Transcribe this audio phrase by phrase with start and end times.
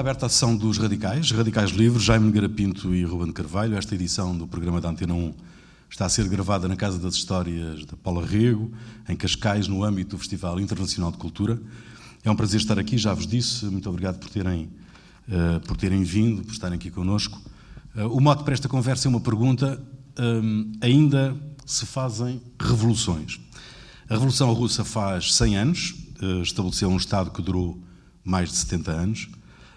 [0.00, 3.76] Está aberta a sessão dos Radicais, Radicais Livres, Jaime Garapinto e Ruben Carvalho.
[3.76, 5.34] Esta edição do programa da Antena 1
[5.90, 8.72] está a ser gravada na Casa das Histórias da Paula Rego,
[9.06, 11.60] em Cascais, no âmbito do Festival Internacional de Cultura.
[12.24, 13.66] É um prazer estar aqui, já vos disse.
[13.66, 14.70] Muito obrigado por terem,
[15.28, 17.38] uh, por terem vindo, por estarem aqui connosco.
[17.94, 19.86] Uh, o mote para esta conversa é uma pergunta:
[20.18, 23.38] um, ainda se fazem revoluções?
[24.08, 27.78] A Revolução Russa faz 100 anos, uh, estabeleceu um Estado que durou
[28.24, 29.28] mais de 70 anos.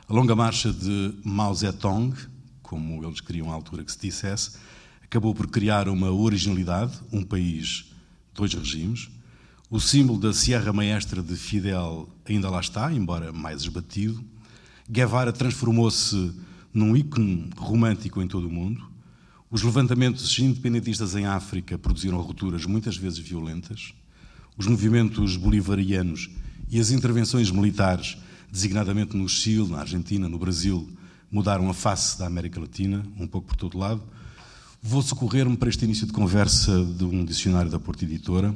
[0.06, 2.14] A longa marcha de Mao Zedong,
[2.62, 4.52] como eles queriam à altura que se dissesse,
[5.02, 7.86] acabou por criar uma originalidade, um país,
[8.34, 9.10] dois regimes.
[9.70, 14.22] O símbolo da Sierra Maestra de Fidel ainda lá está, embora mais esbatido.
[14.90, 16.34] Guevara transformou-se
[16.74, 18.86] num ícone romântico em todo o mundo.
[19.50, 23.94] Os levantamentos independentistas em África produziram rupturas muitas vezes violentas.
[24.58, 26.30] Os movimentos bolivarianos
[26.70, 28.18] e as intervenções militares
[28.54, 30.88] designadamente no Chile, na Argentina, no Brasil,
[31.32, 34.04] mudaram a face da América Latina, um pouco por todo lado.
[34.80, 38.56] Vou socorrer-me para este início de conversa de um dicionário da Porta Editora.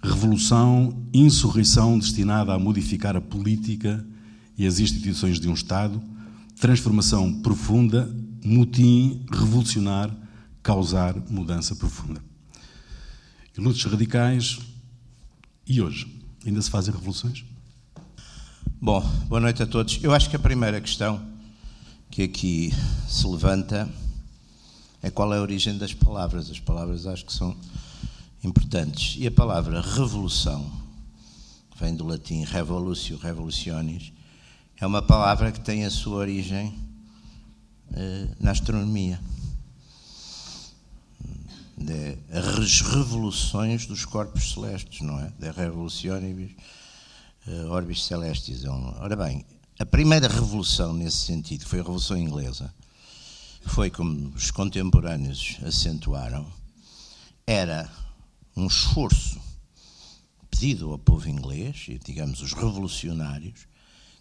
[0.00, 4.06] Revolução, insurreição destinada a modificar a política
[4.56, 6.00] e as instituições de um Estado,
[6.60, 8.08] transformação profunda,
[8.44, 10.16] mutim, revolucionar,
[10.62, 12.22] causar mudança profunda.
[13.58, 14.60] E lutas radicais,
[15.66, 16.06] e hoje?
[16.46, 17.44] Ainda se fazem revoluções?
[18.78, 19.98] Bom, boa noite a todos.
[20.02, 21.26] Eu acho que a primeira questão
[22.10, 22.74] que aqui
[23.08, 23.88] se levanta
[25.02, 26.50] é qual é a origem das palavras.
[26.50, 27.56] As palavras acho que são
[28.44, 29.16] importantes.
[29.18, 30.70] E a palavra revolução,
[31.80, 34.12] vem do latim revolutio, revolutionis,
[34.78, 36.78] é uma palavra que tem a sua origem
[37.94, 39.18] eh, na astronomia.
[42.30, 45.32] as revoluções dos corpos celestes, não é?
[45.38, 46.50] De revolutionibus
[47.46, 48.64] uh, Orbis Celestis.
[48.64, 49.44] É ora bem,
[49.78, 52.72] a primeira revolução nesse sentido foi a Revolução Inglesa.
[53.62, 56.46] Foi como os contemporâneos acentuaram,
[57.46, 57.90] era
[58.56, 59.40] um esforço
[60.50, 63.66] pedido ao povo inglês, e digamos os revolucionários,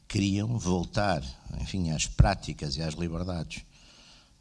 [0.07, 1.23] queriam voltar,
[1.61, 3.63] enfim, às práticas e às liberdades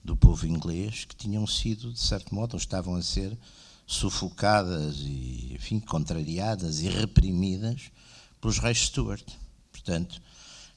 [0.02, 3.36] do povo inglês que tinham sido, de certo modo, ou estavam a ser
[3.86, 7.90] sufocadas e, enfim, contrariadas e reprimidas
[8.44, 9.24] pelos reis Stuart.
[9.72, 10.20] Portanto,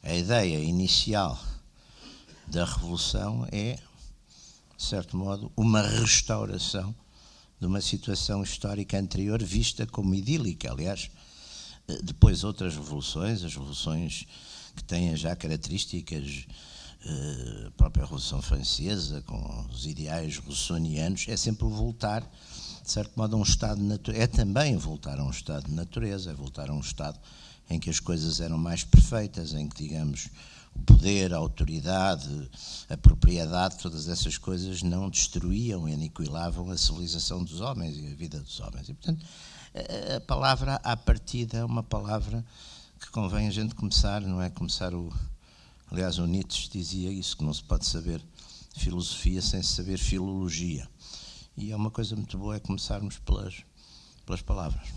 [0.01, 1.37] a ideia inicial
[2.47, 3.77] da Revolução é,
[4.77, 6.95] de certo modo, uma restauração
[7.59, 10.71] de uma situação histórica anterior vista como idílica.
[10.71, 11.11] Aliás,
[12.01, 14.25] depois outras revoluções, as revoluções
[14.73, 16.47] que têm já características,
[17.05, 22.21] eh, a própria Revolução Francesa, com os ideais russonianos, é sempre voltar,
[22.81, 24.23] de certo modo, a um estado de natureza.
[24.23, 27.19] É também voltar a um estado de natureza, é voltar a um estado
[27.69, 30.29] em que as coisas eram mais perfeitas, em que, digamos,
[30.75, 32.49] o poder, a autoridade,
[32.89, 38.15] a propriedade, todas essas coisas não destruíam e aniquilavam a civilização dos homens e a
[38.15, 38.89] vida dos homens.
[38.89, 39.25] E, portanto,
[40.15, 42.43] a palavra à partida é uma palavra
[42.99, 44.49] que convém a gente começar, não é?
[44.49, 45.13] Começar o.
[45.91, 48.21] Aliás, o Nietzsche dizia isso, que não se pode saber
[48.75, 50.87] filosofia sem saber filologia.
[51.55, 53.63] E é uma coisa muito boa é começarmos pelas,
[54.25, 54.89] pelas palavras.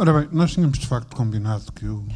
[0.00, 2.06] Ora bem, nós tínhamos de facto combinado que o,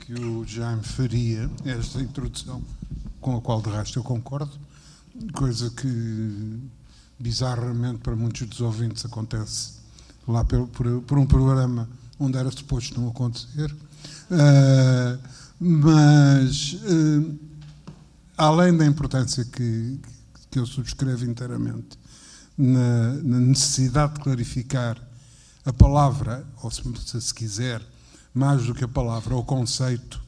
[0.00, 2.62] que o Jaime faria esta introdução,
[3.20, 4.58] com a qual de resto eu concordo,
[5.34, 6.62] coisa que
[7.20, 9.72] bizarramente para muitos dos ouvintes acontece
[10.26, 11.86] lá por, por, por um programa
[12.18, 13.70] onde era suposto não acontecer.
[14.30, 15.18] Uh,
[15.60, 17.38] mas, uh,
[18.34, 20.00] além da importância que,
[20.50, 21.98] que eu subscrevo inteiramente
[22.56, 24.96] na, na necessidade de clarificar
[25.64, 26.82] a palavra, ou se,
[27.20, 27.82] se quiser,
[28.32, 30.22] mais do que a palavra, o conceito,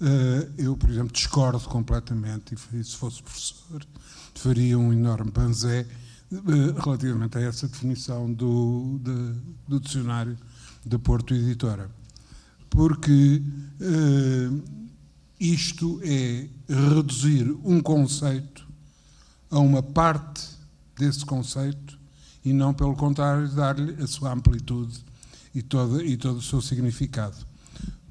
[0.00, 3.86] eh, eu, por exemplo, discordo completamente, e se fosse professor,
[4.34, 5.86] faria um enorme banzé
[6.32, 10.36] eh, relativamente a essa definição do, de, do dicionário
[10.84, 11.90] da Porto Editora.
[12.68, 13.42] Porque
[13.80, 14.62] uh,
[15.38, 18.66] isto é reduzir um conceito
[19.50, 20.48] a uma parte
[20.96, 21.98] desse conceito
[22.44, 25.04] e não, pelo contrário, dar-lhe a sua amplitude
[25.54, 27.36] e todo, e todo o seu significado.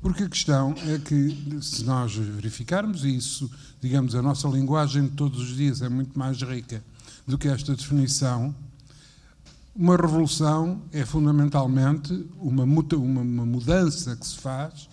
[0.02, 5.40] Porque a questão é que, se nós verificarmos isso, digamos, a nossa linguagem de todos
[5.40, 6.84] os dias é muito mais rica
[7.28, 8.56] do que esta definição,
[9.76, 14.90] uma revolução é fundamentalmente uma, muta, uma, uma mudança que se faz,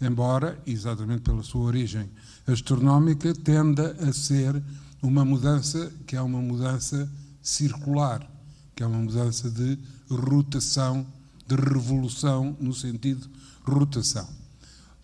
[0.00, 2.08] embora, exatamente pela sua origem
[2.46, 4.62] astronómica, tenda a ser
[5.02, 7.08] uma mudança que é uma mudança
[7.42, 8.35] circular
[8.76, 9.78] que é uma mudança de
[10.10, 11.06] rotação,
[11.48, 13.26] de revolução, no sentido
[13.64, 14.28] rotação.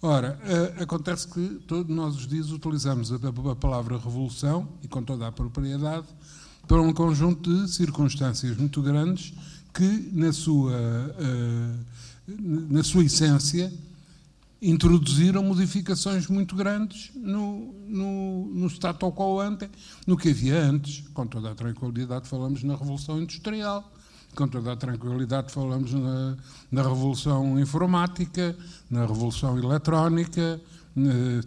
[0.03, 5.27] Ora, uh, acontece que todos nós os dias utilizamos a, palavra revolução, e com toda
[5.27, 6.07] a propriedade,
[6.69, 9.33] para um conjunto de circunstâncias muito grandes
[9.73, 11.79] que, na sua, uh,
[12.69, 13.73] na sua essência,
[14.63, 19.69] introduziram modificações muito grandes no, no, no status quo ante,
[20.07, 21.03] no que havia antes.
[21.13, 23.93] Com toda a tranquilidade falamos na Revolução Industrial,
[24.37, 26.37] com toda a tranquilidade falamos na,
[26.71, 28.57] na Revolução Informática,
[28.89, 30.61] na Revolução Eletrónica,
[30.95, 31.41] na,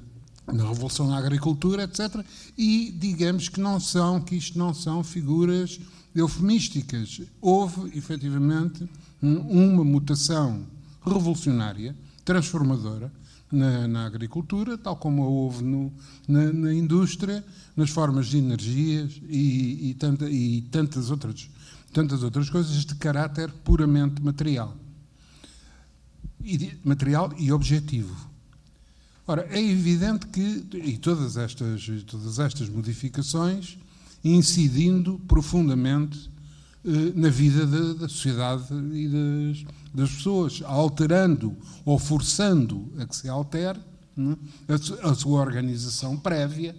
[0.51, 2.21] na Revolução da Agricultura, etc.
[2.57, 5.79] E digamos que não são, que isto não são figuras
[6.13, 7.21] eufemísticas.
[7.39, 8.89] Houve, efetivamente,
[9.21, 10.65] uma mutação
[11.01, 11.95] revolucionária
[12.25, 13.11] transformadora
[13.51, 15.93] na, na agricultura, tal como a houve no,
[16.27, 17.45] na, na, indústria,
[17.77, 21.49] nas formas de energias e, e, tanta, e tantas, outras,
[21.93, 24.75] tantas outras coisas de caráter puramente material.
[26.43, 28.15] E, material e objetivo.
[29.27, 33.77] Ora, é evidente que, e todas estas, todas estas modificações,
[34.23, 36.29] incidindo profundamente
[37.15, 43.27] na vida da, da sociedade e das, das, pessoas, alterando ou forçando a que se
[43.27, 43.79] altere
[44.67, 44.73] é?
[45.03, 46.75] a, a, sua organização prévia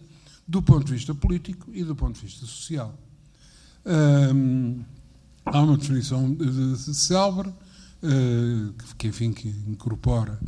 [0.46, 2.96] do ponto de vista político e do ponto de vista social.
[5.44, 10.38] há uma definição de, de célebre uh, que, enfim, que incorpora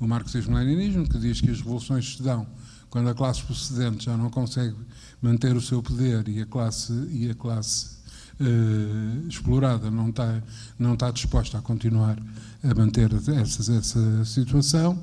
[0.00, 2.46] o marxismo-leninismo, que diz que as revoluções se dão
[2.90, 4.76] quando a classe procedente já não consegue
[5.20, 7.93] manter o seu poder e a classe, e a classe
[8.40, 10.42] uh, explorada não está,
[10.78, 12.18] não está disposta a continuar
[12.62, 14.98] a manter essa, essa situação.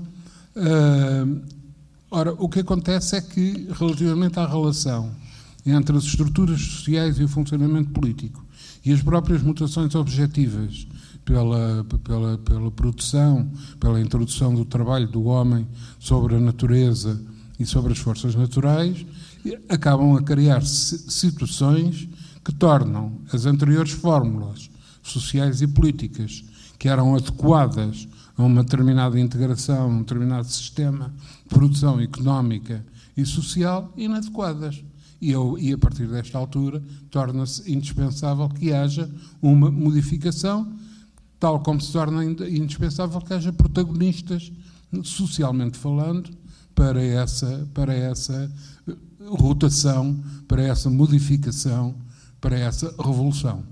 [0.55, 1.41] Uh,
[2.09, 5.11] ora, o que acontece é que, relativamente à relação
[5.65, 8.43] entre as estruturas sociais e o funcionamento político
[8.83, 10.87] e as próprias mutações objetivas
[11.23, 13.49] pela, pela, pela produção,
[13.79, 15.67] pela introdução do trabalho do homem
[15.99, 17.21] sobre a natureza
[17.59, 19.05] e sobre as forças naturais,
[19.69, 22.09] acabam a criar situações
[22.43, 24.69] que tornam as anteriores fórmulas
[25.03, 26.43] sociais e políticas
[26.77, 32.83] que eram adequadas a uma determinada integração, um determinado sistema de produção económica
[33.15, 34.83] e social inadequadas.
[35.21, 39.07] E, eu, e a partir desta altura torna-se indispensável que haja
[39.39, 40.73] uma modificação,
[41.39, 44.51] tal como se torna indispensável que haja protagonistas,
[45.03, 46.31] socialmente falando,
[46.73, 48.51] para essa, para essa
[49.19, 51.93] rotação, para essa modificação
[52.41, 53.63] para essa revolução.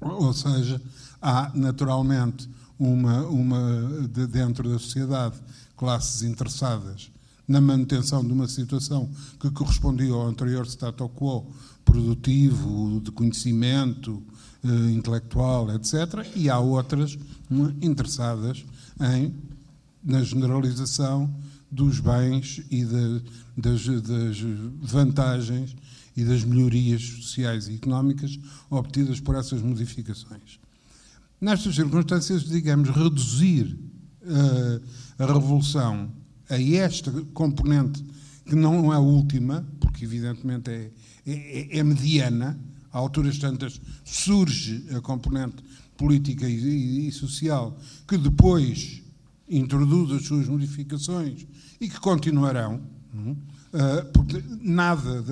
[0.00, 0.80] Ou seja,
[1.20, 2.48] há naturalmente
[2.78, 5.36] uma, uma de dentro da sociedade
[5.76, 7.10] classes interessadas
[7.46, 9.08] na manutenção de uma situação
[9.40, 11.46] que correspondia ao anterior status quo
[11.84, 14.22] produtivo, de conhecimento
[14.62, 17.18] eh, intelectual, etc., e há outras
[17.80, 18.62] interessadas
[19.00, 19.34] em,
[20.04, 21.34] na generalização
[21.70, 23.22] dos bens e de,
[23.56, 24.36] das, das
[24.82, 25.74] vantagens
[26.18, 30.58] e das melhorias sociais e económicas obtidas por essas modificações.
[31.40, 33.78] Nestas circunstâncias, digamos, reduzir
[34.22, 34.82] uh,
[35.16, 36.10] a revolução
[36.50, 38.04] a esta componente,
[38.44, 40.90] que não é a última, porque evidentemente é,
[41.24, 42.58] é, é mediana,
[42.92, 45.62] a alturas tantas surge a componente
[45.96, 47.78] política e, e, e social,
[48.08, 49.04] que depois
[49.48, 51.46] introduz as suas modificações
[51.80, 52.80] e que continuarão.
[53.14, 53.36] Não?
[53.72, 55.22] Ah, porque nada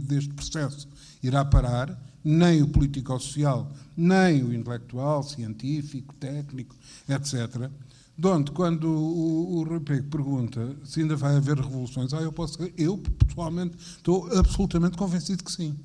[0.00, 0.88] deste processo
[1.22, 6.74] irá parar, nem o político-social, nem o intelectual, científico, técnico,
[7.08, 7.70] etc.
[8.18, 12.58] Donde, quando o, o Rui Pego pergunta se ainda vai haver revoluções, ah, eu, posso,
[12.76, 15.76] eu pessoalmente estou absolutamente convencido que sim.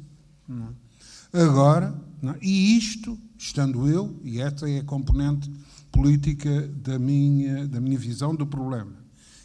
[1.34, 1.44] É?
[1.44, 1.94] Agora,
[2.24, 2.38] é?
[2.42, 5.52] e isto, estando eu, e esta é a componente
[5.92, 8.94] política da minha, da minha visão do problema,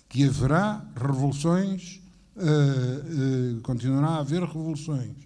[0.08, 2.00] que haverá revoluções
[2.36, 5.16] uh, uh, continuará a haver revoluções,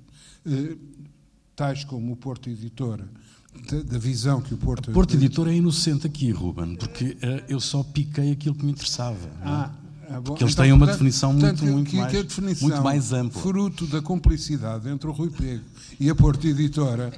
[0.47, 0.79] uh,
[1.57, 3.09] tais como o Porto Editora,
[3.71, 4.91] da, da, visão que o Porto.
[4.91, 7.17] O Porto Editora é inocente aqui, Ruben, porque
[7.49, 9.19] eu só piquei aquilo que me interessava.
[9.19, 9.43] É?
[9.43, 9.71] Ah,
[10.09, 12.69] é porque eles então, têm uma portanto, definição muito, portanto, muito, que, mais, que definição,
[12.69, 13.43] muito mais ampla.
[13.43, 15.65] Fruto da complicidade entre o Rui Pego
[15.99, 17.13] e a Porto Editora.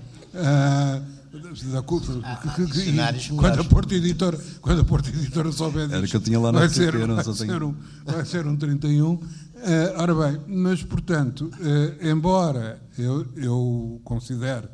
[1.72, 5.96] Da, culpa, ah, que, que, quando a Porto Editora, quando a Porto Editora souber disso,
[5.96, 9.18] Era que eu tinha lá na vai, ser, vai, ser um, vai ser um 31
[9.62, 14.68] Uh, ora bem, mas portanto, uh, embora eu, eu considere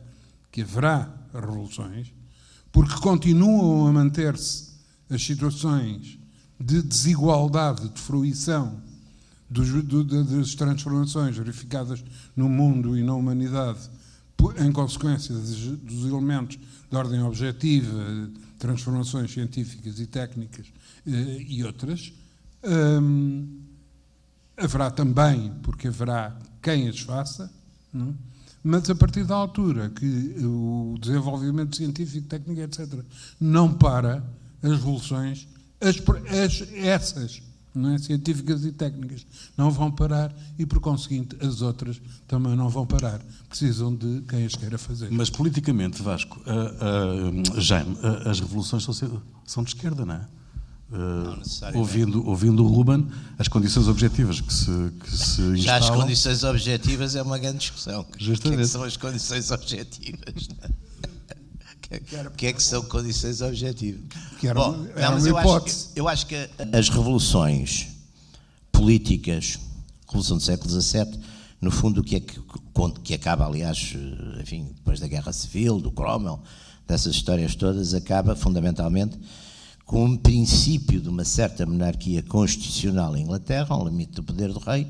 [0.50, 2.12] que haverá revoluções,
[2.72, 4.68] porque continuam a manter-se
[5.10, 6.18] as situações
[6.58, 8.82] de desigualdade, de fruição
[9.50, 12.02] dos, do, das transformações verificadas
[12.34, 13.90] no mundo e na humanidade
[14.58, 16.58] em consequência dos elementos
[16.90, 20.66] de ordem objetiva, transformações científicas e técnicas
[21.06, 22.12] uh, e outras,
[22.62, 23.60] Hum,
[24.58, 27.50] haverá também, porque haverá quem as faça,
[27.92, 28.10] não?
[28.10, 28.28] É?
[28.62, 33.02] mas a partir da altura que o desenvolvimento científico, técnico, etc.,
[33.40, 34.22] não para,
[34.62, 35.46] as revoluções,
[35.80, 35.96] as,
[36.36, 37.42] as, essas
[37.74, 37.98] não é?
[37.98, 39.24] científicas e técnicas
[39.56, 43.20] não vão parar e, por conseguinte, as outras também não vão parar.
[43.48, 45.08] Precisam de quem as queira fazer.
[45.10, 50.26] Mas politicamente, Vasco, uh, uh, Jaime, uh, as revoluções são, são de esquerda, não é?
[50.90, 53.06] Uh, ouvindo, ouvindo o Ruben,
[53.38, 55.56] as condições objetivas que se, que se instalam...
[55.58, 58.06] Já as condições objetivas é uma grande discussão.
[58.16, 58.38] Justamente.
[58.38, 60.48] O que, é que são as condições objetivas?
[61.90, 64.02] O que é que são condições objetivas?
[64.38, 67.88] Que era, Bom, era não, mas eu acho, que, eu acho que as revoluções
[68.70, 69.58] políticas,
[70.06, 71.18] Revolução do século XVII,
[71.62, 72.38] no fundo, o que é que,
[73.02, 73.94] que acaba, aliás,
[74.38, 76.42] enfim, depois da Guerra Civil, do Cromwell,
[76.86, 79.18] dessas histórias todas, acaba fundamentalmente
[79.88, 84.58] com um princípio de uma certa monarquia constitucional em Inglaterra, um limite do poder do
[84.58, 84.86] rei,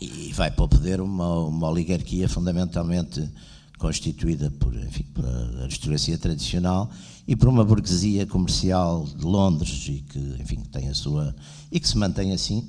[0.00, 3.30] e vai para o poder uma, uma oligarquia fundamentalmente
[3.78, 6.90] constituída por, enfim, por a aristocracia tradicional
[7.28, 11.32] e por uma burguesia comercial de Londres e que, enfim, tem a sua
[11.70, 12.68] e que se mantém assim,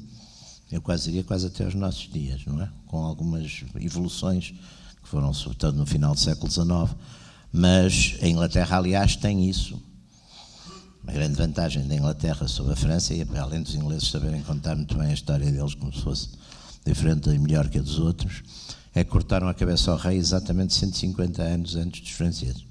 [0.72, 2.70] eu quase diria quase até aos nossos dias, não é?
[2.86, 4.54] Com algumas evoluções
[5.02, 6.96] que foram sobretudo no final do século XIX,
[7.52, 9.89] mas a Inglaterra, aliás, tem isso
[11.10, 14.96] uma grande vantagem da Inglaterra sobre a França, e além dos ingleses saberem contar muito
[14.96, 16.30] bem a história deles como se fosse
[16.86, 18.44] diferente e melhor que a dos outros,
[18.94, 22.64] é que cortaram a cabeça ao rei exatamente 150 anos antes dos franceses.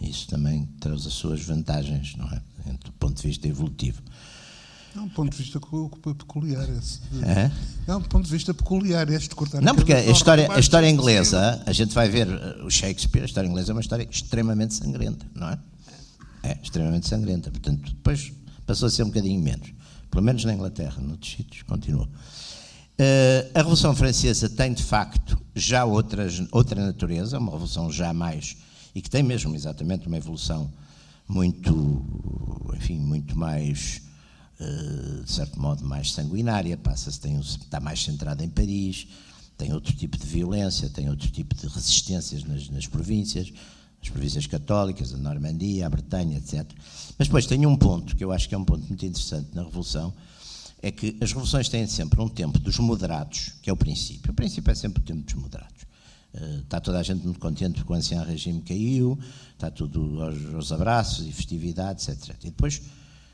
[0.00, 2.40] Isso também traz as suas vantagens, não é?
[2.84, 4.02] Do ponto de vista evolutivo.
[4.94, 7.00] É um ponto de vista peculiar esse.
[7.24, 7.50] É?
[7.88, 10.88] é um ponto de vista peculiar este de cortar Não, porque a história, a história
[10.88, 14.74] inglesa, a gente vai ver uh, o Shakespeare, a história inglesa é uma história extremamente
[14.74, 15.58] sangrenta, não é?
[16.42, 17.50] É, extremamente sangrenta.
[17.50, 18.32] Portanto, depois
[18.66, 19.72] passou a ser um bocadinho menos.
[20.10, 22.08] Pelo menos na Inglaterra, noutros sítios, continua.
[23.00, 28.56] Uh, a Revolução Francesa tem, de facto, já outras, outra natureza, uma revolução já mais.
[28.94, 30.72] e que tem mesmo exatamente uma evolução
[31.28, 32.04] muito,
[32.74, 34.02] enfim, muito mais,
[34.58, 36.76] uh, de certo modo, mais sanguinária.
[36.76, 39.06] Passa-se, tem, está mais centrada em Paris,
[39.56, 43.52] tem outro tipo de violência, tem outro tipo de resistências nas, nas províncias
[44.08, 46.66] as províncias católicas, a Normandia, a Bretanha, etc.
[47.18, 49.62] Mas depois tem um ponto que eu acho que é um ponto muito interessante na
[49.62, 50.12] Revolução,
[50.80, 54.30] é que as revoluções têm sempre um tempo dos moderados, que é o princípio.
[54.30, 55.86] O princípio é sempre o tempo dos moderados.
[56.62, 59.18] Está toda a gente muito contente porque o ancião regime caiu,
[59.52, 60.22] está tudo
[60.54, 62.36] aos, abraços e festividades, etc.
[62.44, 62.80] E depois,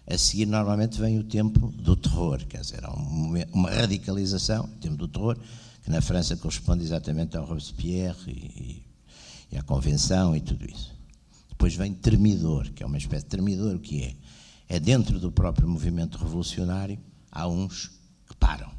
[0.07, 4.97] a seguir, normalmente vem o tempo do terror, quer dizer, um, uma radicalização, o tempo
[4.97, 5.37] do terror,
[5.83, 8.94] que na França corresponde exatamente ao Robespierre e
[9.51, 10.95] e a convenção e tudo isso.
[11.49, 14.17] Depois vem termidor, que é uma espécie de termidor, o que é?
[14.69, 16.99] É dentro do próprio movimento revolucionário,
[17.31, 17.89] há uns
[18.29, 18.71] que param.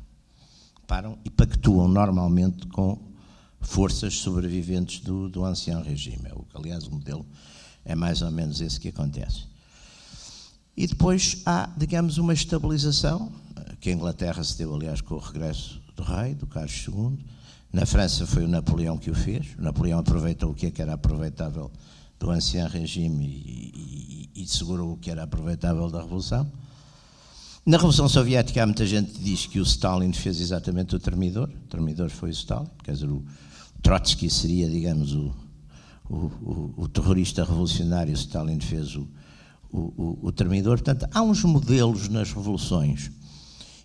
[0.88, 3.00] Param e pactuam normalmente com
[3.62, 6.28] forças sobreviventes do, do ancião regime.
[6.30, 7.26] É o, aliás, o modelo
[7.84, 9.46] é mais ou menos esse que acontece.
[10.78, 13.32] E depois há, digamos, uma estabilização,
[13.80, 17.18] que a Inglaterra se deu, aliás, com o regresso do rei, do Carlos II,
[17.76, 19.48] na França foi o Napoleão que o fez.
[19.60, 21.70] O Napoleão aproveitou o que, é que era aproveitável
[22.18, 26.50] do ancião regime e, e, e, segurou o que era aproveitável da Revolução.
[27.66, 31.50] Na Revolução Soviética há muita gente que diz que o Stalin fez exatamente o termidor.
[31.50, 32.70] O termidor foi o Stalin.
[32.82, 33.22] Quer dizer, o
[33.82, 35.36] Trotsky seria, digamos, o,
[36.10, 38.14] o, o, o terrorista revolucionário.
[38.14, 39.06] O Stalin fez o,
[39.70, 40.78] o, o termidor.
[40.78, 43.12] Portanto, há uns modelos nas revoluções.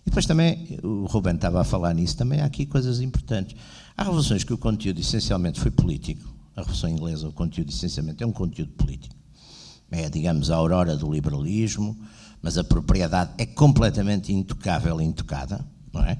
[0.05, 3.55] E depois também, o Ruben estava a falar nisso, também há aqui coisas importantes.
[3.95, 6.33] Há revoluções que o conteúdo essencialmente foi político.
[6.55, 9.15] A Revolução Inglesa, o conteúdo essencialmente é um conteúdo político.
[9.89, 11.97] É, digamos, a aurora do liberalismo,
[12.41, 16.17] mas a propriedade é completamente intocável e intocada, não é?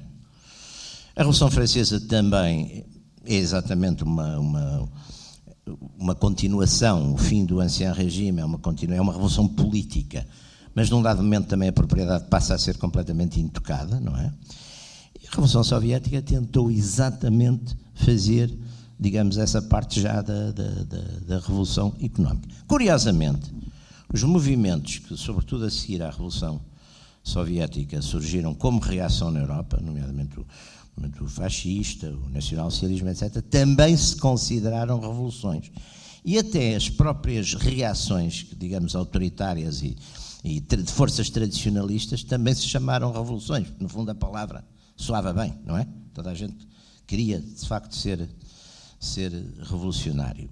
[1.14, 2.84] A Revolução Francesa também
[3.24, 4.88] é exatamente uma, uma,
[5.98, 10.26] uma continuação, o fim do ancião regime é uma, é uma revolução política,
[10.74, 14.32] mas num dado momento também a propriedade passa a ser completamente intocada, não é?
[15.32, 18.54] A Revolução Soviética tentou exatamente fazer,
[19.00, 22.54] digamos, essa parte já da, da, da, da Revolução Económica.
[22.66, 23.50] Curiosamente,
[24.12, 26.60] os movimentos que, sobretudo a seguir à Revolução
[27.24, 30.46] Soviética, surgiram como reação na Europa, nomeadamente o
[30.94, 35.72] movimento fascista, o nacionalsocialismo, etc., também se consideraram revoluções.
[36.22, 39.96] E até as próprias reações, digamos, autoritárias e,
[40.44, 43.68] e de forças tradicionalistas também se chamaram revoluções.
[43.80, 44.62] No fundo, a palavra
[45.02, 45.86] soava bem, não é?
[46.14, 46.66] Toda a gente
[47.06, 48.28] queria, de facto, ser,
[49.00, 50.48] ser revolucionário.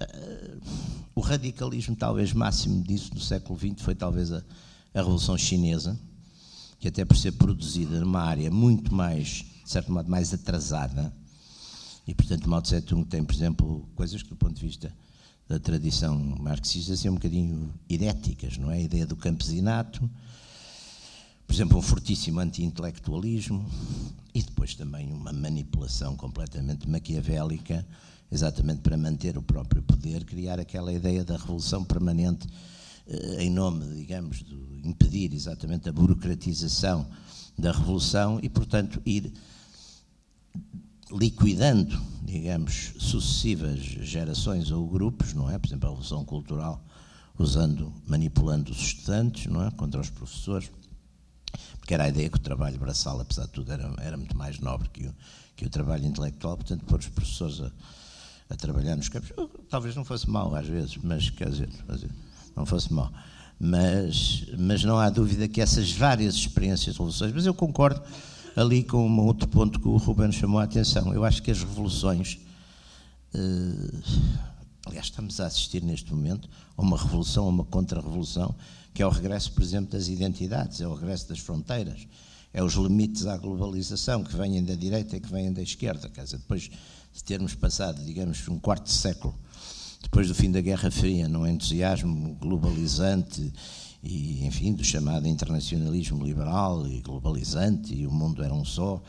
[0.00, 0.60] Uh,
[1.14, 4.42] o radicalismo, talvez máximo disso no século XX, foi talvez a,
[4.94, 5.98] a Revolução Chinesa,
[6.78, 11.12] que até por ser produzida numa área muito mais, de certo modo, mais atrasada,
[12.06, 14.94] e portanto Mao Tse Tung tem, por exemplo, coisas que do ponto de vista
[15.48, 18.76] da tradição marxista são um bocadinho heréticas, não é?
[18.76, 20.08] A ideia do campesinato,
[21.50, 23.66] por exemplo, um fortíssimo anti-intelectualismo
[24.32, 27.84] e depois também uma manipulação completamente maquiavélica,
[28.30, 32.46] exatamente para manter o próprio poder, criar aquela ideia da revolução permanente
[33.04, 34.54] eh, em nome, digamos, de
[34.84, 37.04] impedir exatamente a burocratização
[37.58, 39.32] da revolução e, portanto, ir
[41.10, 45.58] liquidando, digamos, sucessivas gerações ou grupos, não é?
[45.58, 46.80] Por exemplo, a revolução cultural,
[47.36, 49.72] usando, manipulando os estudantes, não é?
[49.72, 50.70] Contra os professores
[51.90, 54.60] porque era a ideia que o trabalho braçal, apesar de tudo, era, era muito mais
[54.60, 55.14] nobre que o,
[55.56, 57.72] que o trabalho intelectual, portanto, pôr os professores a,
[58.48, 59.32] a trabalhar nos campos,
[59.68, 61.68] talvez não fosse mau às vezes, mas quer dizer,
[62.54, 63.10] não fosse mau.
[63.58, 68.00] Mas, mas não há dúvida que essas várias experiências revoluções, mas eu concordo
[68.54, 71.12] ali com um outro ponto que o Ruben chamou a atenção.
[71.12, 72.38] Eu acho que as revoluções,
[73.34, 73.98] eh,
[74.86, 78.54] aliás, estamos a assistir neste momento a uma revolução, a uma contra-revolução,
[78.92, 82.06] que é o regresso, por exemplo, das identidades, é o regresso das fronteiras,
[82.52, 86.08] é os limites à globalização que vêm da direita e que vêm da esquerda.
[86.08, 86.70] Quer dizer, depois
[87.12, 89.34] de termos passado, digamos, um quarto de século,
[90.02, 93.52] depois do fim da Guerra Fria, num entusiasmo globalizante
[94.02, 99.02] e, enfim, do chamado internacionalismo liberal e globalizante, e o mundo era um só,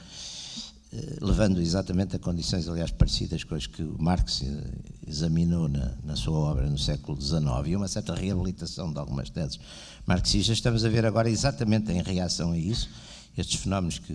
[1.21, 4.63] levando exatamente a condições, aliás, parecidas com as que Marx eh,
[5.07, 9.57] examinou na, na, sua obra no século XIX, e uma certa reabilitação de algumas teses
[10.05, 12.89] marxistas, estamos a ver agora exatamente em reação a isso,
[13.37, 14.13] estes fenómenos que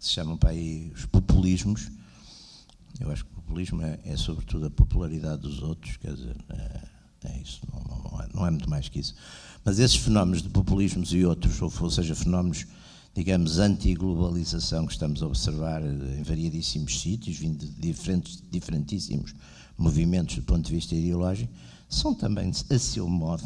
[0.00, 1.88] se chamam para aí os populismos.
[2.98, 6.80] Eu acho que o populismo é, é sobretudo a popularidade dos outros, quer dizer, é,
[7.24, 9.14] é isso, não, não, é, não é muito mais que isso.
[9.64, 12.66] Mas esses fenómenos de populismos e outros, ou, ou seja, fenómenos
[13.16, 19.34] digamos, anti-globalização que estamos a observar em variedíssimos sítios, vindo de diferentes, diferentíssimos
[19.78, 21.50] movimentos do ponto de vista ideológico,
[21.88, 23.42] são também, a seu modo,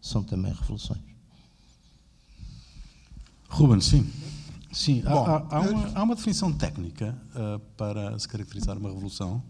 [0.00, 1.00] são também revoluções.
[3.48, 4.08] Ruben, sim.
[4.70, 9.42] Sim, Bom, há, há, uma, há, uma, definição técnica uh, para se caracterizar uma revolução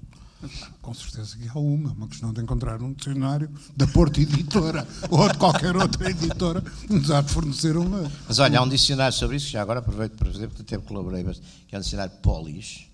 [0.81, 5.29] com certeza que há uma, uma questão de encontrar um dicionário da Porto Editora ou
[5.29, 8.11] de qualquer outra editora que nos há de fornecer uma.
[8.27, 11.25] Mas olha, há um dicionário sobre isso, já agora aproveito para dizer, porque tempo colaborei,
[11.67, 12.87] que é um dicionário Polis.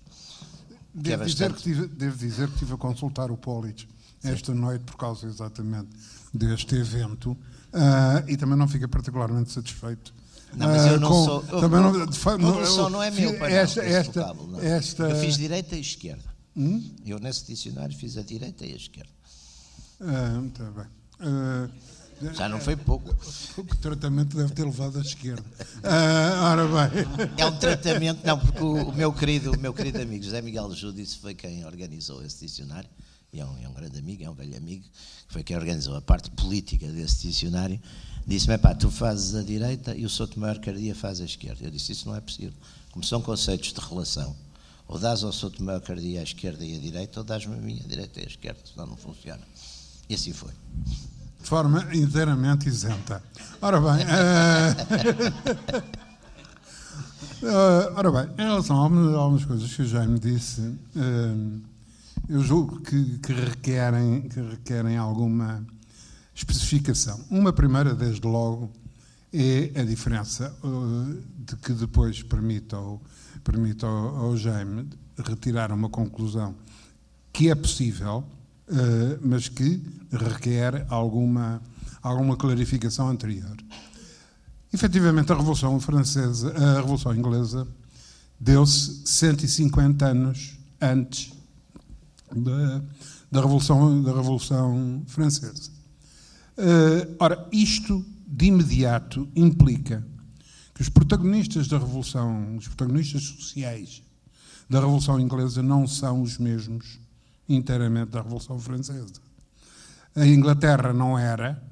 [0.93, 3.87] Devo, é dizer que tive, devo dizer que estive a consultar o Polis
[4.23, 4.59] esta Sim.
[4.59, 5.89] noite por causa exatamente
[6.33, 10.13] deste evento uh, e também não fiquei particularmente satisfeito.
[10.53, 11.41] Não, mas eu não com, sou.
[11.43, 15.37] Também não, não, não, não é meu, pai, esta, não, esta, vocábulo, esta, Eu fiz
[15.37, 16.34] direita e esquerda.
[16.55, 16.89] Hum?
[17.05, 19.11] Eu, nesse dicionário, fiz a direita e a esquerda.
[19.99, 20.85] Ah, muito bem.
[21.19, 21.69] Ah,
[22.33, 23.15] Já não foi pouco.
[23.57, 25.43] O tratamento deve ter levado à esquerda.
[25.83, 27.31] Ah, ora bem.
[27.37, 30.73] É um tratamento, não, porque o, o, meu, querido, o meu querido amigo José Miguel
[30.73, 32.89] Júdice foi quem organizou esse dicionário.
[33.33, 34.85] E é um, é um grande amigo, é um velho amigo,
[35.27, 37.81] foi quem organizou a parte política desse dicionário.
[38.25, 41.65] Disse-me: pá, tu fazes a direita e o Souto Maior Cardia faz a esquerda.
[41.65, 42.53] Eu disse: Isso não é possível.
[42.91, 44.33] Como são conceitos de relação
[44.87, 47.87] ou dás ao Souto Miocardia à esquerda e à direita, ou dás-me a mim à
[47.87, 49.41] direita e à esquerda, senão não funciona.
[50.07, 50.51] E assim foi.
[51.41, 53.21] De forma inteiramente isenta.
[53.61, 54.05] Ora bem.
[57.41, 58.83] Uh, ora bem, em relação a
[59.17, 61.61] algumas coisas que o Jaime disse, uh,
[62.29, 65.65] eu julgo que, que, requerem, que requerem alguma
[66.33, 67.19] especificação.
[67.29, 68.71] Uma primeira, desde logo,
[69.33, 73.01] é a diferença uh, de que depois permite ao
[73.45, 74.89] permite ao, ao Jaime
[75.23, 76.55] retirar uma conclusão
[77.31, 78.25] que é possível,
[78.67, 79.81] uh, mas que
[80.11, 81.61] requer alguma,
[82.01, 83.55] alguma clarificação anterior.
[84.73, 87.67] Efetivamente, a Revolução Francesa, a Revolução Inglesa,
[88.39, 91.31] deu-se 150 anos antes
[92.35, 92.81] da,
[93.31, 95.69] da, Revolução, da Revolução Francesa.
[96.57, 100.05] Uh, ora, isto de imediato implica
[100.75, 104.03] que os protagonistas da Revolução, os protagonistas sociais
[104.69, 106.99] da Revolução Inglesa não são os mesmos
[107.47, 109.13] inteiramente da Revolução Francesa.
[110.13, 111.63] A Inglaterra não era,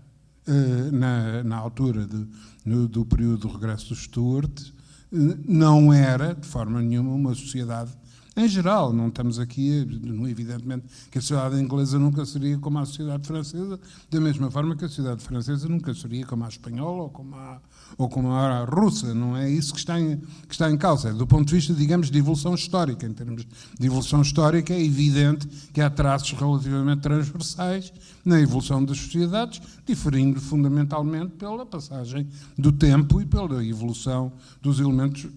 [0.48, 2.26] eh, na, na altura de,
[2.66, 4.72] no, do período do regresso do Stuart,
[5.12, 7.92] eh, não era, de forma nenhuma, uma sociedade
[8.36, 8.92] em geral.
[8.92, 9.88] Não estamos aqui,
[10.30, 14.86] evidentemente, que a sociedade inglesa nunca seria como a sociedade francesa, da mesma forma que
[14.86, 17.62] a sociedade francesa nunca seria como a espanhola ou como a,
[17.98, 19.14] ou como a russa.
[19.14, 21.10] Não é isso que está, em, que está em causa.
[21.10, 23.06] É do ponto de vista, digamos, de evolução histórica.
[23.06, 23.46] Em termos
[23.80, 27.94] de evolução histórica, é evidente que há traços relativamente transversais
[28.26, 35.28] na evolução das sociedades, diferindo fundamentalmente pela passagem do tempo e pela evolução dos elementos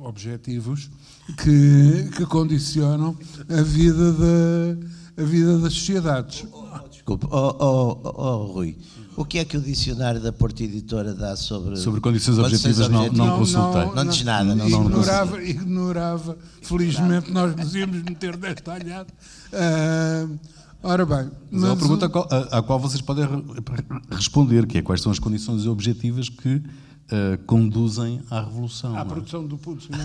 [0.00, 0.90] objetivos
[1.34, 3.16] que, que condicionam
[3.48, 6.46] a vida, da, a vida das sociedades.
[6.52, 8.76] Oh, oh, desculpe, oh, oh, oh, oh, Rui,
[9.16, 11.76] o que é que o dicionário da Porta Editora dá sobre...
[11.76, 13.16] Sobre condições, objetivas, objetivas?
[13.16, 13.80] Não, não, consultei.
[13.80, 14.54] Não, não, não diz nada.
[14.54, 16.38] Não, ignorava, ignorava.
[16.62, 19.08] Felizmente nós nos íamos meter desta alhada.
[19.52, 20.38] Uh,
[20.82, 21.30] ora bem...
[21.50, 22.06] Mas é uma pergunta
[22.52, 23.26] à qual vocês podem
[24.10, 26.62] responder, que é quais são as condições objetivas que
[27.06, 28.96] uh, conduzem à revolução.
[28.96, 29.04] À é?
[29.04, 29.88] produção do puto.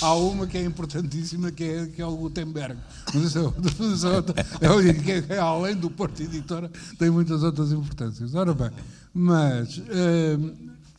[0.00, 2.78] Há uma que é importantíssima, que é, que é o Gutenberg.
[3.12, 3.40] Mas é,
[5.30, 8.34] é, é, além do Porto Editora, tem muitas outras importâncias.
[8.34, 8.70] Ora bem,
[9.12, 10.54] mas uh,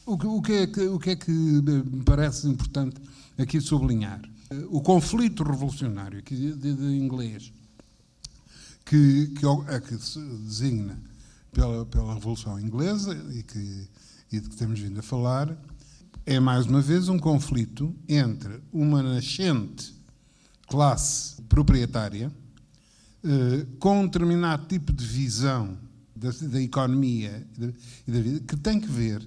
[0.06, 2.98] o, que, o, que é que, o que é que me parece importante
[3.38, 4.22] aqui sublinhar?
[4.70, 7.52] O conflito revolucionário que, de, de inglês
[8.86, 11.00] que, que, que se designa
[11.54, 13.88] pela, pela Revolução Inglesa e, que,
[14.32, 15.56] e de que temos vindo a falar,
[16.26, 19.94] é mais uma vez um conflito entre uma nascente
[20.68, 22.32] classe proprietária
[23.24, 25.78] eh, com um determinado tipo de visão
[26.16, 29.22] da, da economia e da, vida que tem que ver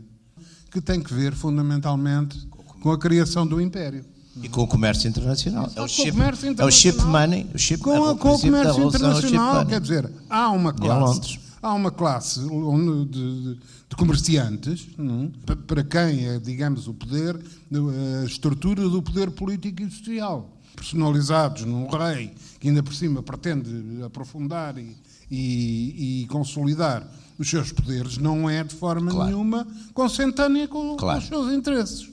[0.70, 2.46] que tem que ver fundamentalmente
[2.80, 4.04] com a criação do império.
[4.42, 5.70] E com o comércio internacional.
[5.74, 6.54] É o, chip, internacional.
[6.58, 7.50] é o chip money.
[7.54, 9.64] O chip, com, a, com o comércio é internacional.
[9.64, 15.32] Quer dizer, há uma classe há uma classe de, de, de comerciantes não?
[15.66, 21.88] para quem é, digamos, o poder, a estrutura do poder político e social, personalizados num
[21.88, 24.96] rei que ainda por cima pretende aprofundar e,
[25.30, 27.06] e, e consolidar
[27.38, 29.30] os seus poderes, não é de forma claro.
[29.30, 31.18] nenhuma consentânea com, claro.
[31.18, 32.08] com os seus interesses.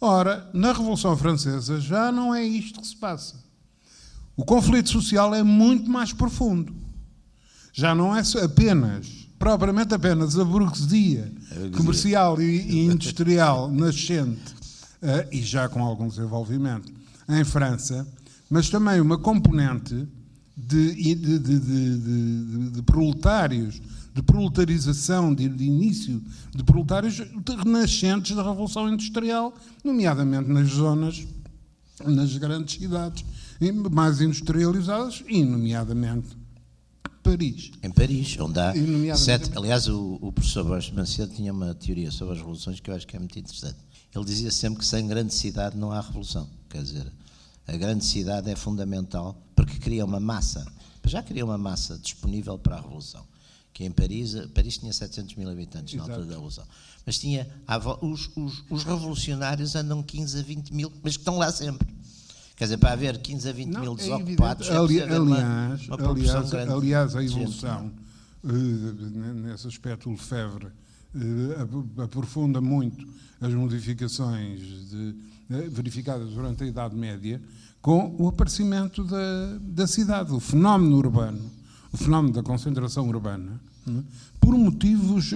[0.00, 3.36] Ora, na Revolução Francesa já não é isto que se passa.
[4.36, 6.81] O conflito social é muito mais profundo
[7.72, 11.32] já não é apenas, propriamente apenas a burguesia
[11.76, 14.52] comercial e, industrial nascente,
[15.02, 16.92] uh, e já com algum desenvolvimento,
[17.28, 18.06] em França,
[18.50, 20.06] mas também uma componente
[20.54, 23.80] de, de, de, de proletários,
[24.14, 26.22] de proletarização, de, início
[26.54, 27.22] de proletários
[27.64, 31.26] renascentes da Revolução Industrial, nomeadamente nas zonas,
[32.04, 33.24] nas grandes cidades
[33.90, 36.41] mais industrializadas, e nomeadamente
[37.22, 37.70] Paris.
[37.82, 39.50] Em Paris, onde há sete.
[39.56, 43.06] Aliás, o, o professor Borges Macedo tinha uma teoria sobre as revoluções que eu acho
[43.06, 43.78] que é muito interessante.
[44.14, 46.48] Ele dizia sempre que sem grande cidade não há revolução.
[46.68, 47.12] Quer dizer,
[47.66, 50.66] a grande cidade é fundamental porque cria uma massa.
[51.04, 53.24] Já cria uma massa disponível para a revolução.
[53.72, 56.08] Que em Paris, Paris tinha 700 mil habitantes Exato.
[56.08, 56.64] na altura da revolução.
[57.06, 57.48] Mas tinha,
[58.00, 61.88] os, os, os revolucionários andam 15 a 20 mil, mas que estão lá sempre.
[62.62, 65.96] Quer dizer, para haver 15 a 20 não, mil é desocupados, é Ali, aliás, uma,
[65.96, 67.90] uma aliás, aliás, a evolução,
[68.44, 73.04] uh, nesse aspecto, o Lefebvre uh, aprofunda muito
[73.40, 74.96] as modificações de,
[75.50, 77.42] uh, verificadas durante a Idade Média
[77.80, 81.42] com o aparecimento da, da cidade, o fenómeno urbano,
[81.92, 84.04] o fenómeno da concentração urbana, né,
[84.38, 85.34] por motivos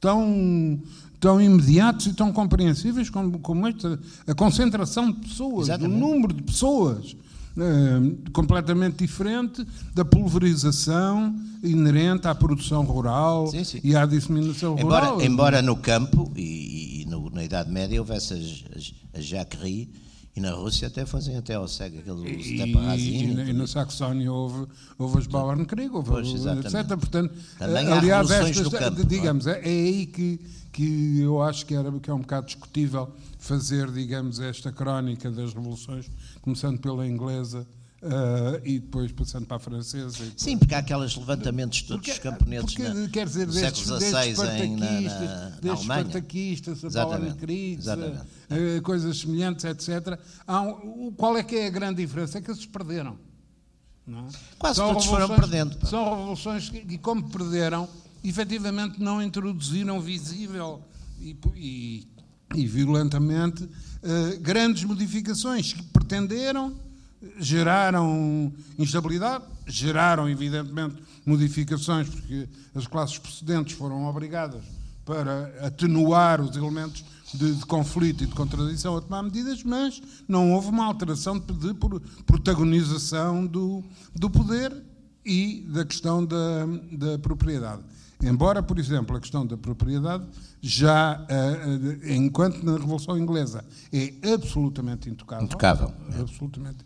[0.00, 0.80] tão
[1.22, 5.96] tão imediatos e tão compreensíveis como, como esta, a concentração de pessoas, Exatamente.
[5.96, 7.16] o número de pessoas.
[7.54, 9.62] Uh, completamente diferente
[9.94, 13.78] da pulverização inerente à produção rural sim, sim.
[13.84, 15.22] e à disseminação embora, rural.
[15.22, 19.88] Embora no campo e, e no, na Idade Média houvesse as, as, as jacqueries
[20.34, 23.40] e na Rússia até fazem até ao cego aquele steparrazinho.
[23.40, 24.66] E, e, e, na Saxónia houve,
[24.98, 26.86] houve as Bauernkrieg, houve, pois, etc.
[26.88, 30.40] Portanto, Também aliás, estas, campo, digamos, é, é aí que
[30.72, 35.52] que eu acho que, era, que é um bocado discutível fazer, digamos, esta crónica das
[35.52, 37.66] revoluções, começando pela inglesa
[38.02, 40.10] Uh, e depois passando para a francesa.
[40.10, 40.32] Depois...
[40.36, 44.76] Sim, porque há aqueles levantamentos todos dos camponeses porque, na, quer dizer, destes, XVI em,
[44.76, 50.18] na, na, destes espartaquistas, a Paula Cris, uh, coisas semelhantes, etc.
[50.48, 52.38] Um, qual é que é a grande diferença?
[52.38, 53.16] É que eles perderam.
[54.08, 54.12] É?
[54.58, 55.86] Quase são todos foram perdendo.
[55.86, 57.88] São revoluções que, e como perderam,
[58.24, 60.82] efetivamente não introduziram visível
[61.20, 62.08] e, e,
[62.56, 66.74] e violentamente uh, grandes modificações que pretenderam,
[67.38, 74.62] geraram instabilidade, geraram evidentemente modificações, porque as classes precedentes foram obrigadas
[75.04, 77.04] para atenuar os elementos
[77.34, 81.52] de, de, conflito e de contradição a tomar medidas, mas não houve uma alteração de,
[81.52, 81.74] de
[82.26, 83.82] protagonização do,
[84.14, 84.72] do poder
[85.24, 87.82] e da questão da, da propriedade.
[88.22, 90.24] Embora, por exemplo, a questão da propriedade
[90.60, 95.44] já, eh, enquanto na Revolução Inglesa é absolutamente intocável.
[95.44, 95.92] Intocável.
[96.20, 96.78] Absolutamente.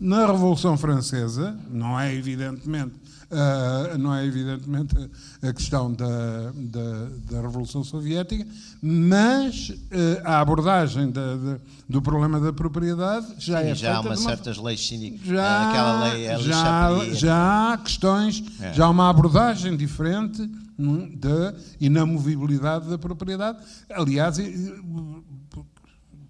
[0.00, 2.94] Na Revolução Francesa, não é evidentemente
[3.30, 4.96] Uh, não é evidentemente
[5.42, 6.06] a questão da,
[6.54, 8.46] da, da Revolução Soviética,
[8.80, 14.00] mas uh, a abordagem da, da, do problema da propriedade já Sim, é já há
[14.00, 18.72] uma, uma certas leis síndicas, já, aquela lei já, já há questões, é.
[18.72, 23.58] já há uma abordagem diferente hum, da inamovibilidade da propriedade.
[23.90, 24.38] Aliás,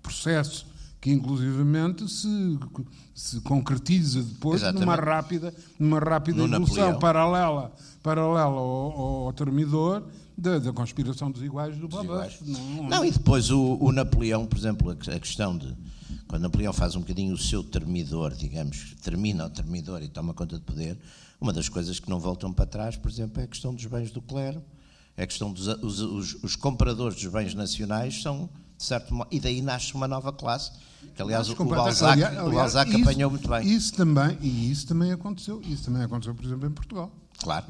[0.02, 0.66] processo
[1.00, 2.58] que inclusivamente se,
[3.14, 4.84] se concretiza depois Exatamente.
[4.84, 10.04] numa rápida, numa rápida evolução paralela, paralela ao, ao termidor
[10.36, 12.44] da, da, conspiração dos iguais do Babeuf.
[12.44, 15.74] Não, não, e depois o, o, Napoleão, por exemplo, a, questão de
[16.26, 20.56] quando Napoleão faz um bocadinho o seu termidor, digamos, termina o termidor e toma conta
[20.56, 20.98] de poder,
[21.40, 24.10] uma das coisas que não voltam para trás, por exemplo, é a questão dos bens
[24.10, 24.62] do clero,
[25.16, 28.48] é a questão dos os, os, os compradores dos bens nacionais são,
[28.78, 30.70] certo modo, e daí nasce uma nova classe
[31.14, 33.68] que, aliás, o Balzac, aliás, o Balzac isso, apanhou muito bem.
[33.68, 35.60] Isso também, e isso também aconteceu.
[35.66, 37.10] Isso também aconteceu, por exemplo, em Portugal.
[37.40, 37.66] Claro.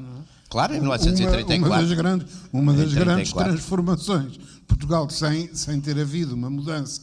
[0.49, 1.57] Claro, em 1934.
[1.57, 4.39] Uma, uma das grandes, uma das grandes transformações.
[4.67, 7.01] Portugal, sem, sem ter havido uma mudança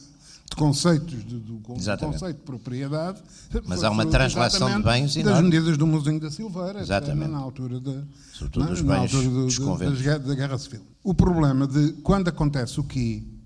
[0.49, 3.21] de conceitos do, do, conceito de propriedade.
[3.65, 5.49] Mas há uma translação de bens das enorme.
[5.49, 7.31] medidas do Mozinho da Silveira, exatamente.
[7.31, 10.81] na altura da, Sobretudo na, bens na altura dos da, da Guerra Civil.
[11.03, 13.36] O problema de quando acontece o quê eh,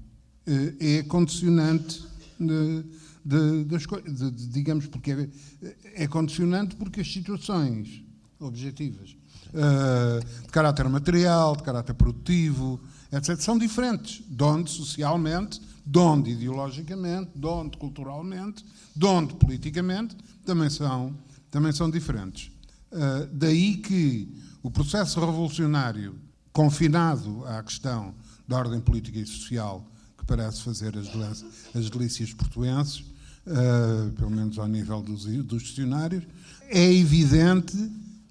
[0.80, 2.04] é condicionante
[2.39, 2.84] de,
[3.23, 8.04] de, das coisas, digamos, porque é, é, condicionante porque as situações
[8.39, 9.15] objetivas
[9.54, 12.80] uh, de caráter material, de caráter produtivo,
[13.12, 20.15] etc., são diferentes, de onde socialmente, de onde ideologicamente, de onde culturalmente, de onde politicamente,
[20.43, 21.15] também são,
[21.51, 22.51] também são diferentes.
[22.91, 26.15] Uh, daí que o processo revolucionário
[26.51, 28.13] confinado à questão
[28.47, 29.90] da ordem política e social
[30.31, 31.43] parece fazer as,
[31.75, 32.99] as delícias portuenses,
[33.45, 36.23] uh, pelo menos ao nível dos, dos dicionários,
[36.69, 37.75] é evidente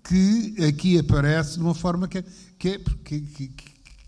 [0.03, 2.25] que aqui aparece de uma forma que,
[2.59, 3.53] que, é, que, que,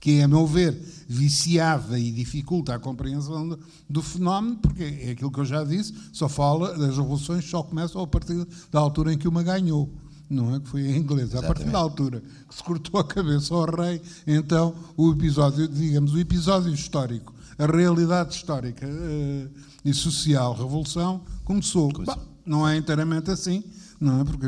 [0.00, 0.74] que é, a meu ver,
[1.06, 3.58] viciada e dificulta a compreensão do,
[3.90, 8.00] do, fenómeno, porque é aquilo que eu já disse, só fala, das revoluções só começam
[8.00, 9.92] a partir da altura em que uma ganhou
[10.30, 10.60] não é?
[10.60, 11.28] Que foi em inglês.
[11.28, 11.50] Exatamente.
[11.50, 16.14] A partir da altura que se cortou a cabeça ao rei, então o episódio, digamos,
[16.14, 19.50] o episódio histórico a realidade histórica uh,
[19.84, 21.92] e social, revolução, começou.
[22.04, 23.62] Bah, não é inteiramente assim,
[24.00, 24.24] não é?
[24.24, 24.46] Porque